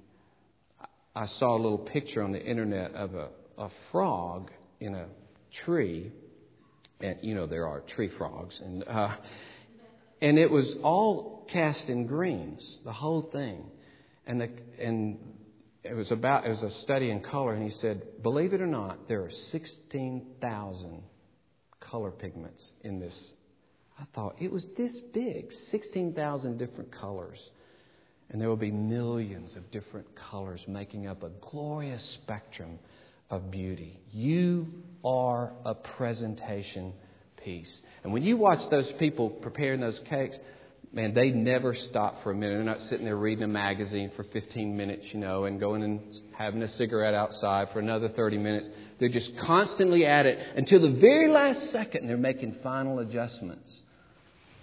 I 1.16 1.24
saw 1.24 1.56
a 1.56 1.56
little 1.56 1.78
picture 1.78 2.22
on 2.22 2.32
the 2.32 2.44
internet 2.44 2.94
of 2.94 3.14
a, 3.14 3.28
a 3.56 3.70
frog 3.90 4.50
in 4.80 4.94
a 4.94 5.06
tree, 5.64 6.12
and 7.00 7.16
you 7.22 7.34
know 7.34 7.46
there 7.46 7.66
are 7.66 7.80
tree 7.80 8.10
frogs, 8.18 8.60
and 8.60 8.84
uh, 8.86 9.16
and 10.20 10.38
it 10.38 10.50
was 10.50 10.76
all 10.82 11.48
cast 11.50 11.88
in 11.88 12.06
greens, 12.06 12.80
the 12.84 12.92
whole 12.92 13.22
thing, 13.22 13.64
and 14.26 14.42
the 14.42 14.50
and 14.78 15.18
it 15.82 15.94
was 15.94 16.10
about 16.10 16.44
it 16.44 16.50
was 16.50 16.62
a 16.62 16.70
study 16.80 17.10
in 17.10 17.20
color, 17.20 17.54
and 17.54 17.62
he 17.62 17.70
said, 17.70 18.02
believe 18.22 18.52
it 18.52 18.60
or 18.60 18.66
not, 18.66 19.08
there 19.08 19.24
are 19.24 19.30
sixteen 19.30 20.34
thousand 20.42 21.02
color 21.80 22.10
pigments 22.10 22.72
in 22.82 23.00
this. 23.00 23.32
I 23.98 24.04
thought 24.14 24.36
it 24.38 24.52
was 24.52 24.68
this 24.76 25.00
big, 25.14 25.50
sixteen 25.70 26.12
thousand 26.12 26.58
different 26.58 26.92
colors. 26.92 27.40
And 28.30 28.40
there 28.40 28.48
will 28.48 28.56
be 28.56 28.72
millions 28.72 29.54
of 29.56 29.70
different 29.70 30.14
colors 30.16 30.64
making 30.66 31.06
up 31.06 31.22
a 31.22 31.30
glorious 31.50 32.02
spectrum 32.22 32.78
of 33.30 33.50
beauty. 33.50 34.00
You 34.12 34.72
are 35.04 35.52
a 35.64 35.74
presentation 35.74 36.92
piece. 37.44 37.80
And 38.02 38.12
when 38.12 38.22
you 38.22 38.36
watch 38.36 38.68
those 38.68 38.90
people 38.92 39.30
preparing 39.30 39.80
those 39.80 40.00
cakes, 40.00 40.36
man, 40.92 41.14
they 41.14 41.30
never 41.30 41.74
stop 41.74 42.22
for 42.22 42.30
a 42.30 42.34
minute. 42.34 42.56
They're 42.56 42.64
not 42.64 42.80
sitting 42.82 43.04
there 43.04 43.16
reading 43.16 43.44
a 43.44 43.48
magazine 43.48 44.10
for 44.16 44.24
15 44.24 44.76
minutes, 44.76 45.12
you 45.12 45.20
know, 45.20 45.44
and 45.44 45.60
going 45.60 45.82
and 45.82 46.00
having 46.36 46.62
a 46.62 46.68
cigarette 46.68 47.14
outside 47.14 47.70
for 47.70 47.80
another 47.80 48.08
30 48.08 48.38
minutes. 48.38 48.68
They're 48.98 49.08
just 49.08 49.36
constantly 49.38 50.06
at 50.06 50.26
it 50.26 50.38
until 50.56 50.80
the 50.80 50.98
very 50.98 51.28
last 51.28 51.70
second 51.70 52.08
they're 52.08 52.16
making 52.16 52.56
final 52.62 52.98
adjustments. 53.00 53.82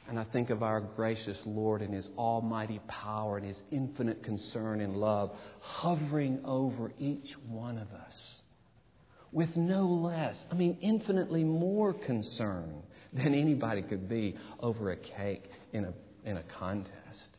And 0.07 0.19
I 0.19 0.25
think 0.25 0.49
of 0.49 0.63
our 0.63 0.81
gracious 0.81 1.41
Lord 1.45 1.81
and 1.81 1.93
His 1.93 2.09
almighty 2.17 2.81
power 2.87 3.37
and 3.37 3.45
His 3.45 3.61
infinite 3.71 4.23
concern 4.23 4.81
and 4.81 4.97
love 4.97 5.31
hovering 5.59 6.41
over 6.43 6.91
each 6.99 7.33
one 7.47 7.77
of 7.77 7.91
us 7.91 8.41
with 9.33 9.57
no 9.57 9.85
less, 9.85 10.37
I 10.51 10.55
mean, 10.55 10.77
infinitely 10.79 11.43
more 11.43 11.91
concern 11.91 12.83
than 13.11 13.33
anybody 13.33 13.81
could 13.81 14.07
be 14.07 14.35
over 14.59 14.91
a 14.91 14.97
cake 14.97 15.49
in 15.73 15.85
a, 15.85 15.93
in 16.23 16.37
a 16.37 16.43
contest. 16.43 17.37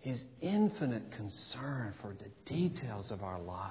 His 0.00 0.24
infinite 0.40 1.12
concern 1.12 1.94
for 2.02 2.14
the 2.14 2.52
details 2.52 3.12
of 3.12 3.22
our 3.22 3.40
life. 3.40 3.70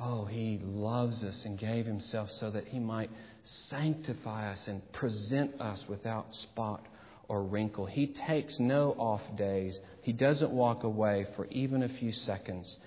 Oh, 0.00 0.24
He 0.24 0.58
loves 0.62 1.22
us 1.22 1.44
and 1.44 1.58
gave 1.58 1.84
Himself 1.84 2.30
so 2.30 2.50
that 2.50 2.66
He 2.66 2.78
might 2.78 3.10
sanctify 3.44 4.52
us 4.52 4.66
and 4.66 4.80
present 4.92 5.60
us 5.60 5.84
without 5.88 6.34
spot 6.34 6.86
or 7.28 7.42
wrinkle. 7.42 7.86
He 7.86 8.08
takes 8.08 8.58
no 8.58 8.92
off 8.92 9.22
days. 9.36 9.78
He 10.02 10.12
doesn't 10.12 10.50
walk 10.50 10.82
away 10.82 11.26
for 11.36 11.46
even 11.46 11.82
a 11.82 11.88
few 11.88 12.12
seconds. 12.12 12.78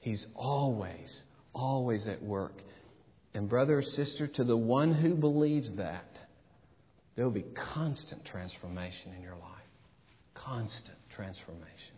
He's 0.00 0.26
always, 0.34 1.22
always 1.52 2.06
at 2.06 2.22
work. 2.22 2.60
And, 3.34 3.48
brother 3.48 3.78
or 3.78 3.82
sister, 3.82 4.26
to 4.28 4.44
the 4.44 4.56
one 4.56 4.92
who 4.92 5.14
believes 5.14 5.72
that, 5.74 6.18
there 7.16 7.24
will 7.24 7.32
be 7.32 7.46
constant 7.74 8.24
transformation 8.24 9.12
in 9.16 9.22
your 9.22 9.36
life. 9.36 9.50
Constant 10.34 10.98
transformation. 11.14 11.96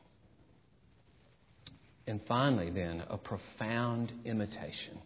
And 2.06 2.20
finally, 2.28 2.70
then, 2.70 3.02
a 3.08 3.18
profound 3.18 4.12
imitation. 4.24 4.98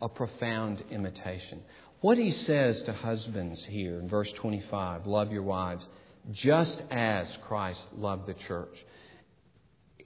A 0.00 0.08
profound 0.08 0.84
imitation. 0.90 1.62
What 2.00 2.18
he 2.18 2.30
says 2.30 2.82
to 2.84 2.92
husbands 2.92 3.64
here 3.64 3.98
in 3.98 4.08
verse 4.08 4.32
25 4.32 5.06
love 5.06 5.32
your 5.32 5.42
wives 5.42 5.86
just 6.30 6.82
as 6.90 7.36
Christ 7.46 7.84
loved 7.96 8.26
the 8.26 8.34
church. 8.34 8.84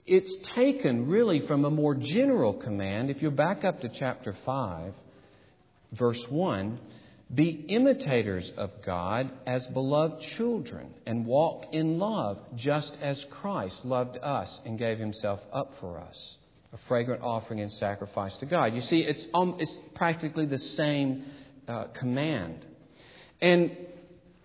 It's 0.05 0.35
taken 0.49 1.07
really 1.07 1.45
from 1.47 1.65
a 1.65 1.69
more 1.69 1.95
general 1.95 2.53
command. 2.53 3.09
If 3.09 3.21
you 3.21 3.31
back 3.31 3.63
up 3.63 3.81
to 3.81 3.89
chapter 3.89 4.35
5, 4.45 4.93
verse 5.93 6.25
1, 6.29 6.79
be 7.33 7.65
imitators 7.67 8.51
of 8.57 8.69
God 8.85 9.31
as 9.47 9.65
beloved 9.67 10.21
children 10.21 10.93
and 11.05 11.25
walk 11.25 11.65
in 11.71 11.97
love 11.97 12.37
just 12.55 12.97
as 13.01 13.25
Christ 13.31 13.85
loved 13.85 14.17
us 14.21 14.61
and 14.65 14.77
gave 14.77 14.99
himself 14.99 15.39
up 15.51 15.73
for 15.79 15.99
us, 15.99 16.37
a 16.73 16.77
fragrant 16.87 17.21
offering 17.21 17.61
and 17.61 17.71
sacrifice 17.71 18.35
to 18.37 18.45
God. 18.47 18.73
You 18.73 18.81
see, 18.81 19.01
it's, 19.01 19.27
um, 19.33 19.55
it's 19.59 19.77
practically 19.93 20.47
the 20.47 20.57
same 20.57 21.25
uh, 21.67 21.85
command. 21.93 22.65
And 23.39 23.77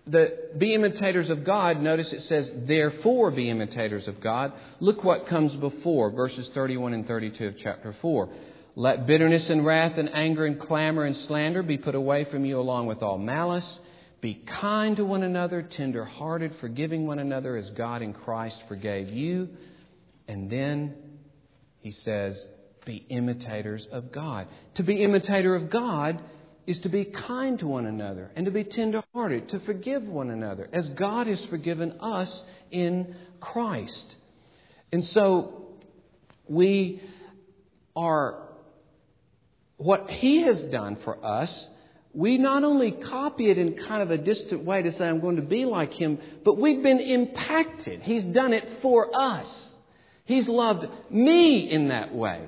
the 0.05 0.51
be 0.57 0.73
imitators 0.73 1.29
of 1.29 1.43
God, 1.43 1.81
notice 1.81 2.13
it 2.13 2.21
says, 2.21 2.51
therefore 2.65 3.31
be 3.31 3.49
imitators 3.49 4.07
of 4.07 4.21
God. 4.21 4.53
Look 4.79 5.03
what 5.03 5.25
comes 5.27 5.55
before, 5.55 6.11
verses 6.11 6.49
31 6.49 6.93
and 6.93 7.07
32 7.07 7.47
of 7.47 7.57
chapter 7.57 7.95
4. 8.01 8.29
Let 8.75 9.07
bitterness 9.07 9.49
and 9.49 9.65
wrath 9.65 9.97
and 9.97 10.13
anger 10.13 10.45
and 10.45 10.59
clamor 10.59 11.05
and 11.05 11.15
slander 11.15 11.63
be 11.63 11.77
put 11.77 11.95
away 11.95 12.25
from 12.25 12.45
you 12.45 12.59
along 12.59 12.85
with 12.85 13.01
all 13.01 13.17
malice. 13.17 13.79
Be 14.21 14.35
kind 14.35 14.95
to 14.97 15.05
one 15.05 15.23
another, 15.23 15.63
tender 15.63 16.05
hearted, 16.05 16.55
forgiving 16.59 17.07
one 17.07 17.19
another 17.19 17.55
as 17.55 17.69
God 17.71 18.01
in 18.01 18.13
Christ 18.13 18.61
forgave 18.67 19.09
you. 19.09 19.49
And 20.27 20.49
then 20.49 20.95
he 21.81 21.91
says, 21.91 22.47
be 22.85 23.05
imitators 23.09 23.87
of 23.91 24.11
God. 24.11 24.47
To 24.75 24.83
be 24.83 25.03
imitator 25.03 25.55
of 25.55 25.69
God 25.69 26.19
is 26.65 26.79
to 26.79 26.89
be 26.89 27.05
kind 27.05 27.57
to 27.59 27.67
one 27.67 27.85
another 27.85 28.31
and 28.35 28.45
to 28.45 28.51
be 28.51 28.63
tenderhearted, 28.63 29.49
to 29.49 29.59
forgive 29.61 30.03
one 30.03 30.29
another, 30.29 30.69
as 30.71 30.87
God 30.89 31.27
has 31.27 31.43
forgiven 31.45 31.95
us 31.99 32.43
in 32.71 33.15
Christ. 33.39 34.15
And 34.91 35.03
so 35.05 35.67
we 36.47 37.01
are, 37.95 38.49
what 39.77 40.09
He 40.09 40.41
has 40.41 40.63
done 40.63 40.97
for 41.03 41.23
us, 41.25 41.67
we 42.13 42.37
not 42.37 42.63
only 42.63 42.91
copy 42.91 43.49
it 43.49 43.57
in 43.57 43.75
kind 43.75 44.01
of 44.01 44.11
a 44.11 44.17
distant 44.17 44.63
way 44.63 44.81
to 44.81 44.91
say, 44.91 45.07
I'm 45.07 45.19
going 45.19 45.35
to 45.35 45.41
be 45.41 45.65
like 45.65 45.93
Him, 45.93 46.19
but 46.43 46.57
we've 46.57 46.81
been 46.81 46.99
impacted. 46.99 48.01
He's 48.01 48.25
done 48.25 48.53
it 48.53 48.67
for 48.81 49.09
us. 49.15 49.68
He's 50.29 50.47
loved 50.47 50.87
me 51.09 51.71
in 51.71 51.87
that 51.87 52.13
way. 52.13 52.47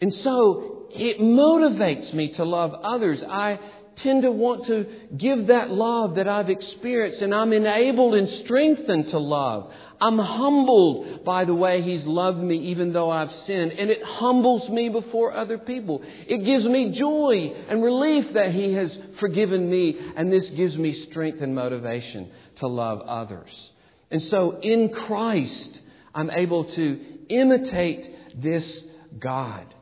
And 0.00 0.12
so 0.12 0.88
it 0.90 1.20
motivates 1.20 2.12
me 2.12 2.32
to 2.32 2.44
love 2.44 2.74
others. 2.74 3.22
I 3.22 3.60
tend 3.94 4.22
to 4.22 4.32
want 4.32 4.66
to 4.66 4.86
give 5.16 5.46
that 5.46 5.70
love 5.70 6.16
that 6.16 6.26
I've 6.26 6.50
experienced, 6.50 7.22
and 7.22 7.32
I'm 7.32 7.52
enabled 7.52 8.16
and 8.16 8.28
strengthened 8.28 9.10
to 9.10 9.20
love. 9.20 9.72
I'm 10.00 10.18
humbled 10.18 11.24
by 11.24 11.44
the 11.44 11.54
way 11.54 11.80
He's 11.80 12.04
loved 12.08 12.38
me, 12.42 12.56
even 12.70 12.92
though 12.92 13.08
I've 13.08 13.32
sinned, 13.32 13.70
and 13.70 13.88
it 13.88 14.02
humbles 14.02 14.68
me 14.68 14.88
before 14.88 15.32
other 15.32 15.58
people. 15.58 16.02
It 16.26 16.38
gives 16.38 16.66
me 16.66 16.90
joy 16.90 17.54
and 17.68 17.84
relief 17.84 18.32
that 18.32 18.50
He 18.50 18.72
has 18.72 18.98
forgiven 19.20 19.70
me, 19.70 19.96
and 20.16 20.32
this 20.32 20.50
gives 20.50 20.76
me 20.76 20.92
strength 20.92 21.40
and 21.40 21.54
motivation 21.54 22.32
to 22.56 22.66
love 22.66 23.00
others. 23.02 23.70
And 24.10 24.20
so 24.20 24.58
in 24.58 24.88
Christ, 24.88 25.81
I'm 26.14 26.30
able 26.30 26.64
to 26.64 27.00
imitate 27.28 28.08
this 28.40 28.84
God. 29.18 29.74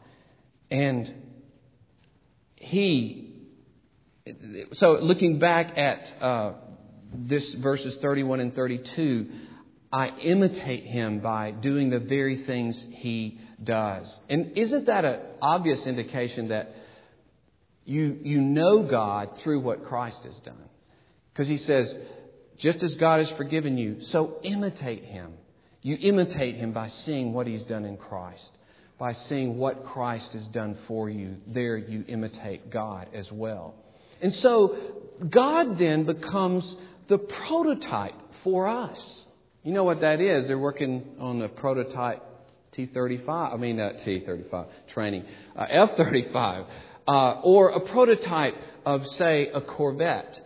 And 0.70 1.12
he, 2.56 3.34
so 4.74 4.92
looking 5.00 5.38
back 5.38 5.76
at 5.76 6.22
uh, 6.22 6.52
this 7.12 7.54
verses 7.54 7.96
31 7.96 8.40
and 8.40 8.54
32, 8.54 9.28
I 9.92 10.08
imitate 10.08 10.84
him 10.84 11.18
by 11.18 11.50
doing 11.50 11.90
the 11.90 11.98
very 11.98 12.44
things 12.44 12.84
he 12.90 13.40
does. 13.62 14.20
And 14.28 14.56
isn't 14.56 14.86
that 14.86 15.04
an 15.04 15.20
obvious 15.42 15.86
indication 15.86 16.48
that 16.48 16.74
you, 17.84 18.18
you 18.22 18.40
know 18.40 18.84
God 18.84 19.38
through 19.38 19.60
what 19.60 19.84
Christ 19.84 20.22
has 20.24 20.38
done? 20.40 20.68
Because 21.32 21.48
he 21.48 21.56
says, 21.56 21.92
just 22.58 22.82
as 22.84 22.94
God 22.94 23.18
has 23.18 23.30
forgiven 23.32 23.78
you, 23.78 24.02
so 24.02 24.38
imitate 24.42 25.04
him. 25.04 25.32
You 25.82 25.96
imitate 26.00 26.56
him 26.56 26.72
by 26.72 26.88
seeing 26.88 27.32
what 27.32 27.46
he's 27.46 27.64
done 27.64 27.84
in 27.84 27.96
Christ 27.96 28.52
by 29.00 29.14
seeing 29.14 29.56
what 29.56 29.86
Christ 29.86 30.34
has 30.34 30.46
done 30.48 30.76
for 30.86 31.08
you. 31.08 31.38
There 31.46 31.78
you 31.78 32.04
imitate 32.06 32.70
God 32.70 33.08
as 33.14 33.32
well. 33.32 33.74
And 34.20 34.32
so 34.34 34.76
God 35.28 35.78
then 35.78 36.04
becomes 36.04 36.76
the 37.08 37.16
prototype 37.16 38.14
for 38.44 38.68
us. 38.68 39.26
You 39.62 39.72
know 39.72 39.84
what 39.84 40.02
that 40.02 40.20
is? 40.20 40.46
They're 40.46 40.58
working 40.58 41.16
on 41.18 41.38
the 41.38 41.48
prototype 41.48 42.22
T35, 42.74 43.54
I 43.54 43.56
mean, 43.56 43.80
uh, 43.80 43.94
T35 44.04 44.66
training, 44.88 45.24
uh, 45.56 45.66
F35, 45.66 46.66
uh, 47.08 47.40
or 47.40 47.70
a 47.70 47.80
prototype 47.80 48.54
of, 48.84 49.06
say, 49.08 49.48
a 49.48 49.62
Corvette 49.62 50.40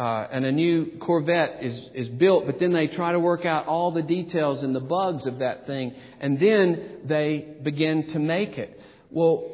uh, 0.00 0.26
and 0.32 0.46
a 0.46 0.52
new 0.52 0.96
Corvette 0.98 1.62
is, 1.62 1.78
is 1.92 2.08
built, 2.08 2.46
but 2.46 2.58
then 2.58 2.72
they 2.72 2.86
try 2.86 3.12
to 3.12 3.20
work 3.20 3.44
out 3.44 3.66
all 3.66 3.90
the 3.90 4.00
details 4.00 4.62
and 4.62 4.74
the 4.74 4.80
bugs 4.80 5.26
of 5.26 5.40
that 5.40 5.66
thing, 5.66 5.94
and 6.20 6.40
then 6.40 7.00
they 7.04 7.56
begin 7.62 8.08
to 8.08 8.18
make 8.18 8.56
it. 8.56 8.80
Well, 9.10 9.46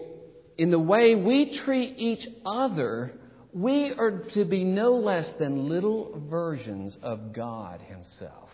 in 0.56 0.70
the 0.70 0.78
way 0.78 1.16
we 1.16 1.58
treat 1.58 1.94
each 1.98 2.28
other, 2.44 3.12
we 3.52 3.92
are 3.92 4.20
to 4.34 4.44
be 4.44 4.62
no 4.62 4.92
less 4.92 5.32
than 5.32 5.68
little 5.68 6.22
versions 6.30 6.96
of 7.02 7.32
God 7.32 7.80
Himself. 7.80 8.50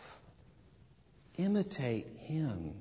Imitate 1.36 2.06
Him. 2.20 2.72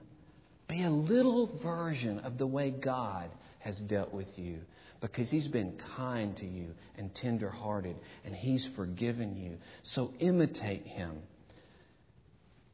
Be 0.70 0.84
a 0.84 0.90
little 0.90 1.60
version 1.62 2.20
of 2.20 2.38
the 2.38 2.48
way 2.48 2.72
God 2.72 3.30
has 3.60 3.78
dealt 3.78 4.14
with 4.14 4.40
you 4.40 4.62
because 5.02 5.30
He's 5.30 5.48
been 5.48 5.78
kind 5.98 6.38
to 6.38 6.46
you 6.46 6.68
and 6.98 7.14
tenderhearted 7.16 7.96
and 8.24 8.36
He's 8.36 8.68
forgiven 8.76 9.36
you. 9.36 9.58
So 9.84 10.14
imitate 10.20 10.86
Him. 10.86 11.18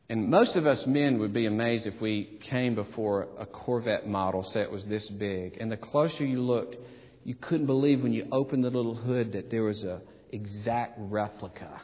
And 0.10 0.30
most 0.30 0.56
of 0.56 0.66
us 0.66 0.86
men 0.86 1.20
would 1.20 1.34
be 1.34 1.48
amazed 1.48 1.86
if 1.86 2.00
we 2.00 2.40
came 2.44 2.76
before 2.76 3.28
a 3.38 3.46
Corvette 3.46 4.08
model, 4.08 4.44
say 4.44 4.62
it 4.62 4.72
was 4.72 4.86
this 4.86 5.08
big. 5.10 5.58
And 5.60 5.72
the 5.72 5.78
closer 5.78 6.26
you 6.26 6.42
looked, 6.42 6.78
you 7.26 7.36
couldn't 7.36 7.66
believe 7.66 8.04
when 8.04 8.14
you 8.14 8.28
opened 8.32 8.64
the 8.64 8.70
little 8.70 8.96
hood 8.96 9.34
that 9.34 9.50
there 9.52 9.64
was 9.64 9.84
a 9.84 10.02
exact 10.32 10.96
replica 10.98 11.82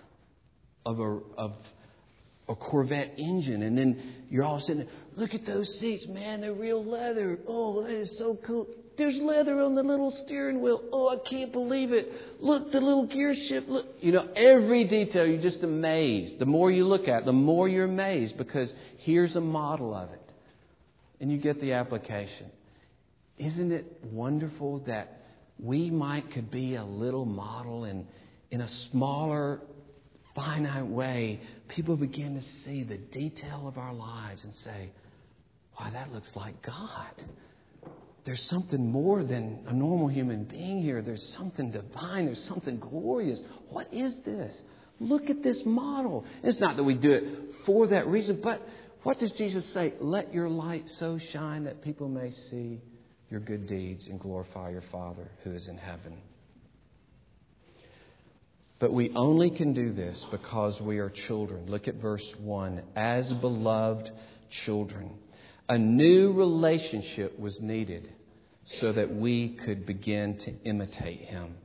of 0.86 1.00
a, 1.00 1.20
of 1.38 1.54
a 2.48 2.56
Corvette 2.56 3.14
engine. 3.18 3.62
And 3.64 3.78
then 3.78 4.02
you're 4.30 4.44
all 4.44 4.60
sitting 4.60 4.86
there, 4.86 4.94
look 5.16 5.34
at 5.34 5.46
those 5.46 5.78
seats, 5.80 6.08
man, 6.08 6.42
they're 6.42 6.54
real 6.54 6.84
leather. 6.84 7.40
Oh, 7.46 7.84
that 7.84 7.92
is 7.92 8.18
so 8.18 8.38
cool. 8.46 8.68
There's 8.98 9.18
leather 9.18 9.60
on 9.62 9.76
the 9.76 9.84
little 9.84 10.12
steering 10.26 10.62
wheel. 10.62 10.84
Oh, 10.92 11.10
I 11.10 11.18
can't 11.28 11.52
believe 11.52 11.92
it. 11.92 12.12
Look, 12.40 12.72
the 12.72 12.80
little 12.80 13.08
gear 13.08 13.34
shift. 13.36 13.68
Look, 13.68 13.86
you 14.00 14.12
know, 14.12 14.28
every 14.36 14.86
detail, 14.86 15.26
you're 15.26 15.42
just 15.42 15.64
amazed. 15.64 16.40
The 16.40 16.46
more 16.46 16.72
you 16.72 16.86
look 16.86 17.08
at 17.08 17.22
it, 17.22 17.26
the 17.26 17.34
more 17.34 17.68
you're 17.68 17.86
amazed 17.86 18.38
because 18.38 18.74
here's 19.00 19.36
a 19.36 19.42
model 19.42 19.94
of 19.96 20.12
it. 20.12 20.22
And 21.20 21.32
you 21.32 21.38
get 21.38 21.60
the 21.62 21.74
application. 21.74 22.52
Isn't 23.38 23.72
it 23.72 23.86
wonderful 24.12 24.80
that 24.88 25.22
we 25.60 25.90
might 25.90 26.32
could 26.32 26.52
be 26.52 26.76
a 26.76 26.84
little 26.84 27.26
model 27.26 27.86
and 27.86 28.06
in 28.52 28.62
a 28.62 28.70
smaller, 28.92 29.62
finite 30.36 30.86
way, 30.86 31.40
people 31.70 31.98
begin 31.98 32.36
to 32.36 32.44
see 32.64 32.84
the 32.84 32.98
detail 32.98 33.68
of 33.68 33.78
our 33.78 33.94
lives 33.94 34.44
and 34.44 34.54
say, 34.54 34.92
why, 35.76 35.90
that 35.92 36.12
looks 36.12 36.36
like 36.36 36.62
God. 36.62 37.24
There's 38.26 38.42
something 38.44 38.90
more 38.90 39.24
than 39.24 39.60
a 39.68 39.74
normal 39.74 40.08
human 40.08 40.46
being 40.46 40.82
here. 40.82 41.02
There's 41.02 41.28
something 41.34 41.72
divine. 41.72 42.26
There's 42.26 42.44
something 42.46 42.80
glorious. 42.80 43.42
What 43.70 43.94
is 43.94 44.16
this? 44.26 44.62
Look 45.00 45.30
at 45.30 45.44
this 45.44 45.66
model. 45.66 46.26
It's 46.42 46.60
not 46.60 46.78
that 46.78 46.84
we 46.84 46.94
do 46.94 47.12
it 47.12 47.26
for 47.66 47.88
that 47.88 48.08
reason, 48.08 48.40
but 48.42 48.62
what 49.04 49.20
does 49.20 49.34
Jesus 49.34 49.66
say? 49.66 49.94
Let 50.00 50.34
your 50.34 50.48
light 50.48 50.90
so 50.90 51.18
shine 51.18 51.66
that 51.66 51.82
people 51.82 52.08
may 52.08 52.32
see 52.32 52.82
your 53.30 53.42
good 53.42 53.68
deeds 53.68 54.08
and 54.08 54.20
glorify 54.20 54.70
your 54.70 54.84
Father 54.92 55.30
who 55.44 55.52
is 55.52 55.68
in 55.68 55.78
heaven. 55.78 56.18
But 58.80 58.94
we 58.94 59.12
only 59.16 59.50
can 59.50 59.74
do 59.74 59.92
this 59.92 60.26
because 60.32 60.80
we 60.80 61.00
are 61.00 61.10
children. 61.10 61.66
Look 61.68 61.88
at 61.88 61.96
verse 61.96 62.34
1. 62.40 62.84
As 62.96 63.32
beloved 63.34 64.12
children. 64.50 65.12
A 65.70 65.78
new 65.78 66.34
relationship 66.34 67.40
was 67.40 67.62
needed 67.62 68.12
so 68.66 68.92
that 68.92 69.14
we 69.14 69.50
could 69.50 69.86
begin 69.86 70.38
to 70.40 70.54
imitate 70.64 71.22
him. 71.22 71.56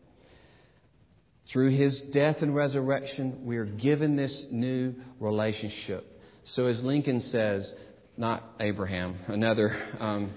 Through 1.48 1.70
his 1.70 2.02
death 2.02 2.42
and 2.42 2.54
resurrection, 2.54 3.44
we 3.44 3.56
are 3.56 3.64
given 3.64 4.16
this 4.16 4.46
new 4.50 4.94
relationship. 5.18 6.20
So, 6.44 6.66
as 6.66 6.82
Lincoln 6.82 7.20
says, 7.20 7.72
not 8.16 8.42
Abraham, 8.61 9.16
another, 9.28 9.76
um, 9.98 10.32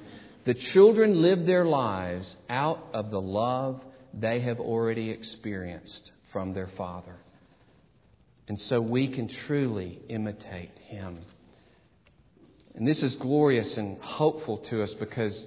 the 0.46 0.54
children 0.54 1.22
live 1.22 1.46
their 1.46 1.66
lives 1.66 2.36
out 2.50 2.88
of 2.94 3.12
the 3.12 3.22
love 3.22 3.84
they 4.14 4.40
have 4.42 4.60
already 4.60 5.10
experienced 5.10 6.12
from 6.32 6.54
their 6.54 6.68
father. 6.78 7.16
And 8.48 8.60
so 8.60 8.82
we 8.82 9.10
can 9.10 9.28
truly 9.28 10.00
imitate 10.10 10.78
him. 10.80 11.20
And 12.76 12.88
this 12.88 13.04
is 13.04 13.16
glorious 13.18 13.78
and 13.78 14.02
hopeful 14.02 14.58
to 14.58 14.84
us 14.84 14.94
because 14.94 15.44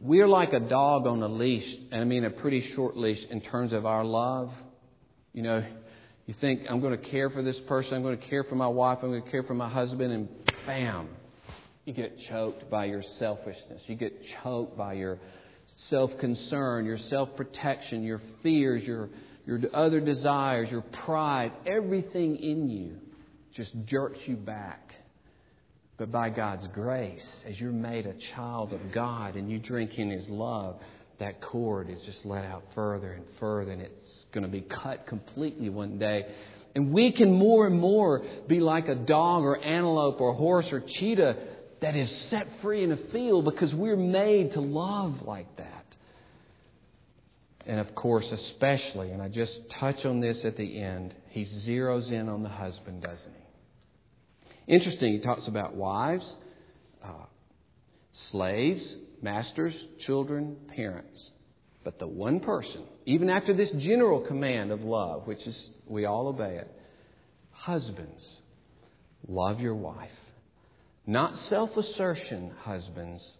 we're 0.00 0.28
like 0.28 0.52
a 0.52 0.60
dog 0.60 1.06
on 1.06 1.22
a 1.22 1.28
leash, 1.28 1.76
and 1.90 2.00
I 2.00 2.04
mean 2.04 2.24
a 2.24 2.30
pretty 2.30 2.60
short 2.74 2.96
leash 2.96 3.24
in 3.26 3.40
terms 3.40 3.72
of 3.72 3.86
our 3.86 4.04
love. 4.04 4.52
You 5.32 5.42
know, 5.42 5.64
you 6.26 6.34
think, 6.40 6.62
I'm 6.68 6.80
going 6.80 6.98
to 6.98 7.10
care 7.10 7.30
for 7.30 7.42
this 7.42 7.58
person, 7.60 7.96
I'm 7.96 8.02
going 8.02 8.18
to 8.18 8.26
care 8.26 8.44
for 8.44 8.54
my 8.54 8.68
wife, 8.68 8.98
I'm 9.02 9.10
going 9.10 9.22
to 9.22 9.30
care 9.30 9.42
for 9.42 9.54
my 9.54 9.68
husband, 9.68 10.12
and 10.12 10.28
bam, 10.66 11.08
you 11.84 11.92
get 11.92 12.18
choked 12.28 12.70
by 12.70 12.84
your 12.84 13.02
selfishness. 13.18 13.82
You 13.86 13.96
get 13.96 14.12
choked 14.42 14.76
by 14.76 14.94
your 14.94 15.18
self 15.66 16.16
concern, 16.18 16.84
your 16.84 16.98
self 16.98 17.34
protection, 17.36 18.02
your 18.04 18.20
fears, 18.42 18.84
your, 18.84 19.08
your 19.46 19.60
other 19.72 20.00
desires, 20.00 20.70
your 20.70 20.82
pride. 20.82 21.52
Everything 21.66 22.36
in 22.36 22.68
you 22.68 22.98
just 23.52 23.74
jerks 23.84 24.20
you 24.26 24.36
back. 24.36 24.94
But 26.02 26.10
by 26.10 26.30
God's 26.30 26.66
grace, 26.66 27.44
as 27.46 27.60
you're 27.60 27.70
made 27.70 28.06
a 28.06 28.14
child 28.14 28.72
of 28.72 28.90
God 28.90 29.36
and 29.36 29.48
you 29.48 29.60
drink 29.60 30.00
in 30.00 30.10
His 30.10 30.28
love, 30.28 30.80
that 31.20 31.40
cord 31.40 31.88
is 31.88 32.02
just 32.02 32.26
let 32.26 32.44
out 32.44 32.64
further 32.74 33.12
and 33.12 33.24
further, 33.38 33.70
and 33.70 33.80
it's 33.80 34.26
going 34.32 34.42
to 34.42 34.50
be 34.50 34.62
cut 34.62 35.06
completely 35.06 35.68
one 35.68 36.00
day. 36.00 36.26
And 36.74 36.92
we 36.92 37.12
can 37.12 37.32
more 37.32 37.68
and 37.68 37.78
more 37.78 38.20
be 38.48 38.58
like 38.58 38.88
a 38.88 38.96
dog 38.96 39.44
or 39.44 39.62
antelope 39.62 40.20
or 40.20 40.34
horse 40.34 40.72
or 40.72 40.80
cheetah 40.80 41.36
that 41.78 41.94
is 41.94 42.10
set 42.10 42.48
free 42.62 42.82
in 42.82 42.90
a 42.90 42.96
field 42.96 43.44
because 43.44 43.72
we're 43.72 43.94
made 43.94 44.54
to 44.54 44.60
love 44.60 45.22
like 45.22 45.56
that. 45.58 45.86
And 47.64 47.78
of 47.78 47.94
course, 47.94 48.32
especially, 48.32 49.12
and 49.12 49.22
I 49.22 49.28
just 49.28 49.70
touch 49.70 50.04
on 50.04 50.18
this 50.18 50.44
at 50.44 50.56
the 50.56 50.82
end, 50.82 51.14
he 51.28 51.44
zeroes 51.44 52.10
in 52.10 52.28
on 52.28 52.42
the 52.42 52.48
husband, 52.48 53.04
doesn't 53.04 53.32
he? 53.32 53.41
Interesting, 54.72 55.12
he 55.12 55.18
talks 55.18 55.48
about 55.48 55.74
wives, 55.74 56.34
uh, 57.04 57.26
slaves, 58.12 58.96
masters, 59.20 59.76
children, 59.98 60.56
parents. 60.74 61.30
But 61.84 61.98
the 61.98 62.06
one 62.06 62.40
person, 62.40 62.84
even 63.04 63.28
after 63.28 63.52
this 63.52 63.70
general 63.72 64.22
command 64.22 64.70
of 64.70 64.82
love, 64.82 65.26
which 65.26 65.46
is 65.46 65.70
we 65.86 66.06
all 66.06 66.26
obey 66.26 66.56
it, 66.56 66.74
husbands, 67.50 68.40
love 69.28 69.60
your 69.60 69.74
wife. 69.74 70.10
Not 71.06 71.36
self 71.36 71.76
assertion, 71.76 72.50
husbands, 72.62 73.36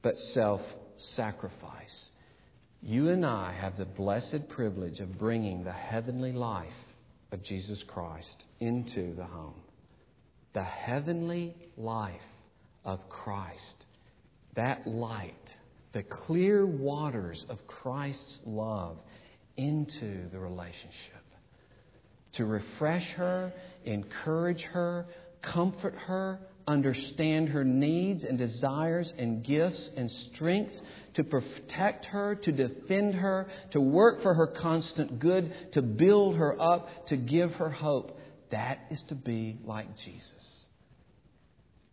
but 0.00 0.18
self 0.18 0.62
sacrifice. 0.96 2.08
You 2.80 3.10
and 3.10 3.26
I 3.26 3.52
have 3.52 3.76
the 3.76 3.84
blessed 3.84 4.48
privilege 4.48 5.00
of 5.00 5.18
bringing 5.18 5.64
the 5.64 5.72
heavenly 5.72 6.32
life 6.32 6.72
of 7.30 7.42
Jesus 7.42 7.82
Christ 7.82 8.44
into 8.58 9.14
the 9.14 9.26
home 9.26 9.60
the 10.52 10.62
heavenly 10.62 11.54
life 11.76 12.20
of 12.84 13.08
Christ, 13.08 13.86
that 14.54 14.86
light, 14.86 15.56
the 15.92 16.02
clear 16.02 16.66
waters 16.66 17.46
of 17.48 17.66
Christ's 17.66 18.40
love 18.44 18.98
into 19.56 20.28
the 20.30 20.38
relationship. 20.38 21.22
To 22.32 22.46
refresh 22.46 23.10
her, 23.12 23.52
encourage 23.84 24.62
her, 24.62 25.06
comfort 25.42 25.94
her, 26.06 26.38
understand 26.66 27.48
her 27.48 27.64
needs 27.64 28.24
and 28.24 28.38
desires 28.38 29.12
and 29.18 29.44
gifts 29.44 29.90
and 29.96 30.10
strengths, 30.10 30.80
to 31.14 31.24
protect 31.24 32.06
her, 32.06 32.34
to 32.36 32.52
defend 32.52 33.14
her, 33.16 33.48
to 33.72 33.80
work 33.80 34.22
for 34.22 34.34
her 34.34 34.46
constant 34.46 35.18
good, 35.18 35.72
to 35.72 35.82
build 35.82 36.36
her 36.36 36.60
up, 36.60 37.06
to 37.06 37.16
give 37.16 37.52
her 37.54 37.70
hope. 37.70 38.18
That 38.52 38.78
is 38.90 39.02
to 39.04 39.14
be 39.14 39.58
like 39.64 39.96
Jesus. 39.96 40.66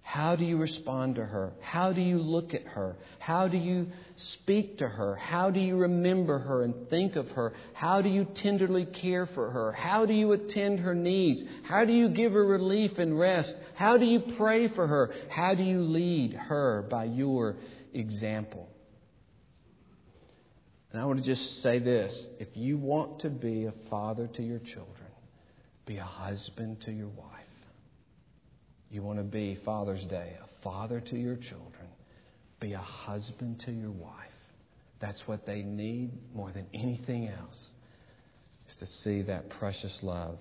How 0.01 0.35
do 0.35 0.43
you 0.43 0.57
respond 0.57 1.15
to 1.15 1.25
her? 1.25 1.53
How 1.61 1.93
do 1.93 2.01
you 2.01 2.17
look 2.17 2.53
at 2.53 2.63
her? 2.63 2.97
How 3.19 3.47
do 3.47 3.57
you 3.57 3.87
speak 4.15 4.79
to 4.79 4.87
her? 4.89 5.15
How 5.15 5.51
do 5.51 5.59
you 5.59 5.77
remember 5.77 6.39
her 6.39 6.63
and 6.63 6.89
think 6.89 7.15
of 7.15 7.29
her? 7.29 7.53
How 7.73 8.01
do 8.01 8.09
you 8.09 8.25
tenderly 8.25 8.85
care 8.85 9.27
for 9.27 9.51
her? 9.51 9.71
How 9.71 10.05
do 10.05 10.13
you 10.13 10.31
attend 10.31 10.79
her 10.79 10.95
needs? 10.95 11.43
How 11.63 11.85
do 11.85 11.93
you 11.93 12.09
give 12.09 12.33
her 12.33 12.45
relief 12.45 12.97
and 12.97 13.17
rest? 13.17 13.55
How 13.75 13.97
do 13.97 14.05
you 14.05 14.19
pray 14.35 14.67
for 14.67 14.87
her? 14.87 15.13
How 15.29 15.53
do 15.53 15.63
you 15.63 15.81
lead 15.81 16.33
her 16.33 16.87
by 16.89 17.03
your 17.05 17.57
example? 17.93 18.67
And 20.91 20.99
I 20.99 21.05
want 21.05 21.19
to 21.19 21.25
just 21.25 21.61
say 21.61 21.77
this 21.77 22.27
if 22.39 22.49
you 22.55 22.77
want 22.77 23.19
to 23.19 23.29
be 23.29 23.65
a 23.65 23.73
father 23.89 24.27
to 24.27 24.41
your 24.41 24.59
children, 24.59 25.08
be 25.89 25.97
a 25.97 26.03
husband 26.03 26.79
to 26.81 26.91
your 26.91 27.07
wife. 27.07 27.25
You 28.91 29.01
want 29.01 29.17
to 29.17 29.23
be 29.23 29.57
Father's 29.65 30.05
Day, 30.05 30.37
a 30.39 30.63
father 30.63 31.01
to 31.01 31.17
your 31.17 31.35
children, 31.35 31.87
be 32.59 32.73
a 32.73 32.77
husband 32.77 33.59
to 33.61 33.71
your 33.71 33.89
wife. 33.89 34.13
That's 34.99 35.27
what 35.27 35.47
they 35.47 35.63
need 35.63 36.11
more 36.35 36.51
than 36.51 36.67
anything 36.75 37.27
else, 37.27 37.71
is 38.69 38.75
to 38.75 38.85
see 38.85 39.23
that 39.23 39.49
precious 39.49 40.03
love 40.03 40.37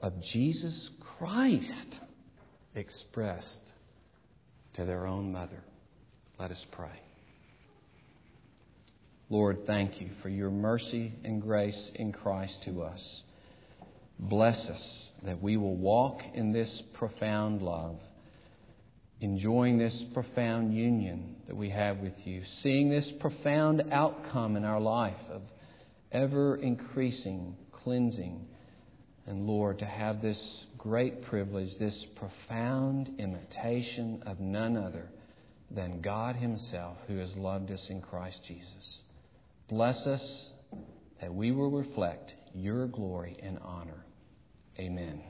of 0.00 0.18
Jesus 0.22 0.88
Christ 1.18 2.00
expressed 2.74 3.74
to 4.72 4.86
their 4.86 5.04
own 5.06 5.32
mother. 5.32 5.62
Let 6.38 6.50
us 6.50 6.64
pray. 6.70 7.02
Lord, 9.28 9.66
thank 9.66 10.00
you 10.00 10.08
for 10.22 10.30
your 10.30 10.50
mercy 10.50 11.12
and 11.24 11.42
grace 11.42 11.90
in 11.94 12.12
Christ 12.12 12.62
to 12.62 12.84
us. 12.84 13.22
Bless 14.22 14.68
us 14.68 15.10
that 15.22 15.42
we 15.42 15.56
will 15.56 15.76
walk 15.76 16.22
in 16.34 16.52
this 16.52 16.82
profound 16.92 17.62
love, 17.62 17.98
enjoying 19.20 19.78
this 19.78 20.04
profound 20.12 20.74
union 20.74 21.36
that 21.46 21.56
we 21.56 21.70
have 21.70 21.98
with 21.98 22.26
you, 22.26 22.44
seeing 22.44 22.90
this 22.90 23.10
profound 23.12 23.82
outcome 23.90 24.56
in 24.56 24.64
our 24.64 24.78
life 24.80 25.20
of 25.30 25.40
ever 26.12 26.56
increasing 26.56 27.56
cleansing. 27.72 28.46
And 29.26 29.46
Lord, 29.46 29.78
to 29.78 29.86
have 29.86 30.20
this 30.20 30.66
great 30.76 31.22
privilege, 31.22 31.78
this 31.78 32.04
profound 32.16 33.14
imitation 33.18 34.22
of 34.26 34.38
none 34.38 34.76
other 34.76 35.08
than 35.70 36.02
God 36.02 36.36
Himself 36.36 36.98
who 37.06 37.16
has 37.16 37.34
loved 37.36 37.70
us 37.70 37.88
in 37.88 38.02
Christ 38.02 38.44
Jesus. 38.44 39.00
Bless 39.68 40.06
us 40.06 40.52
that 41.22 41.32
we 41.32 41.52
will 41.52 41.70
reflect 41.70 42.34
your 42.54 42.86
glory 42.86 43.38
and 43.42 43.58
honor. 43.62 44.04
Amen. 44.80 45.29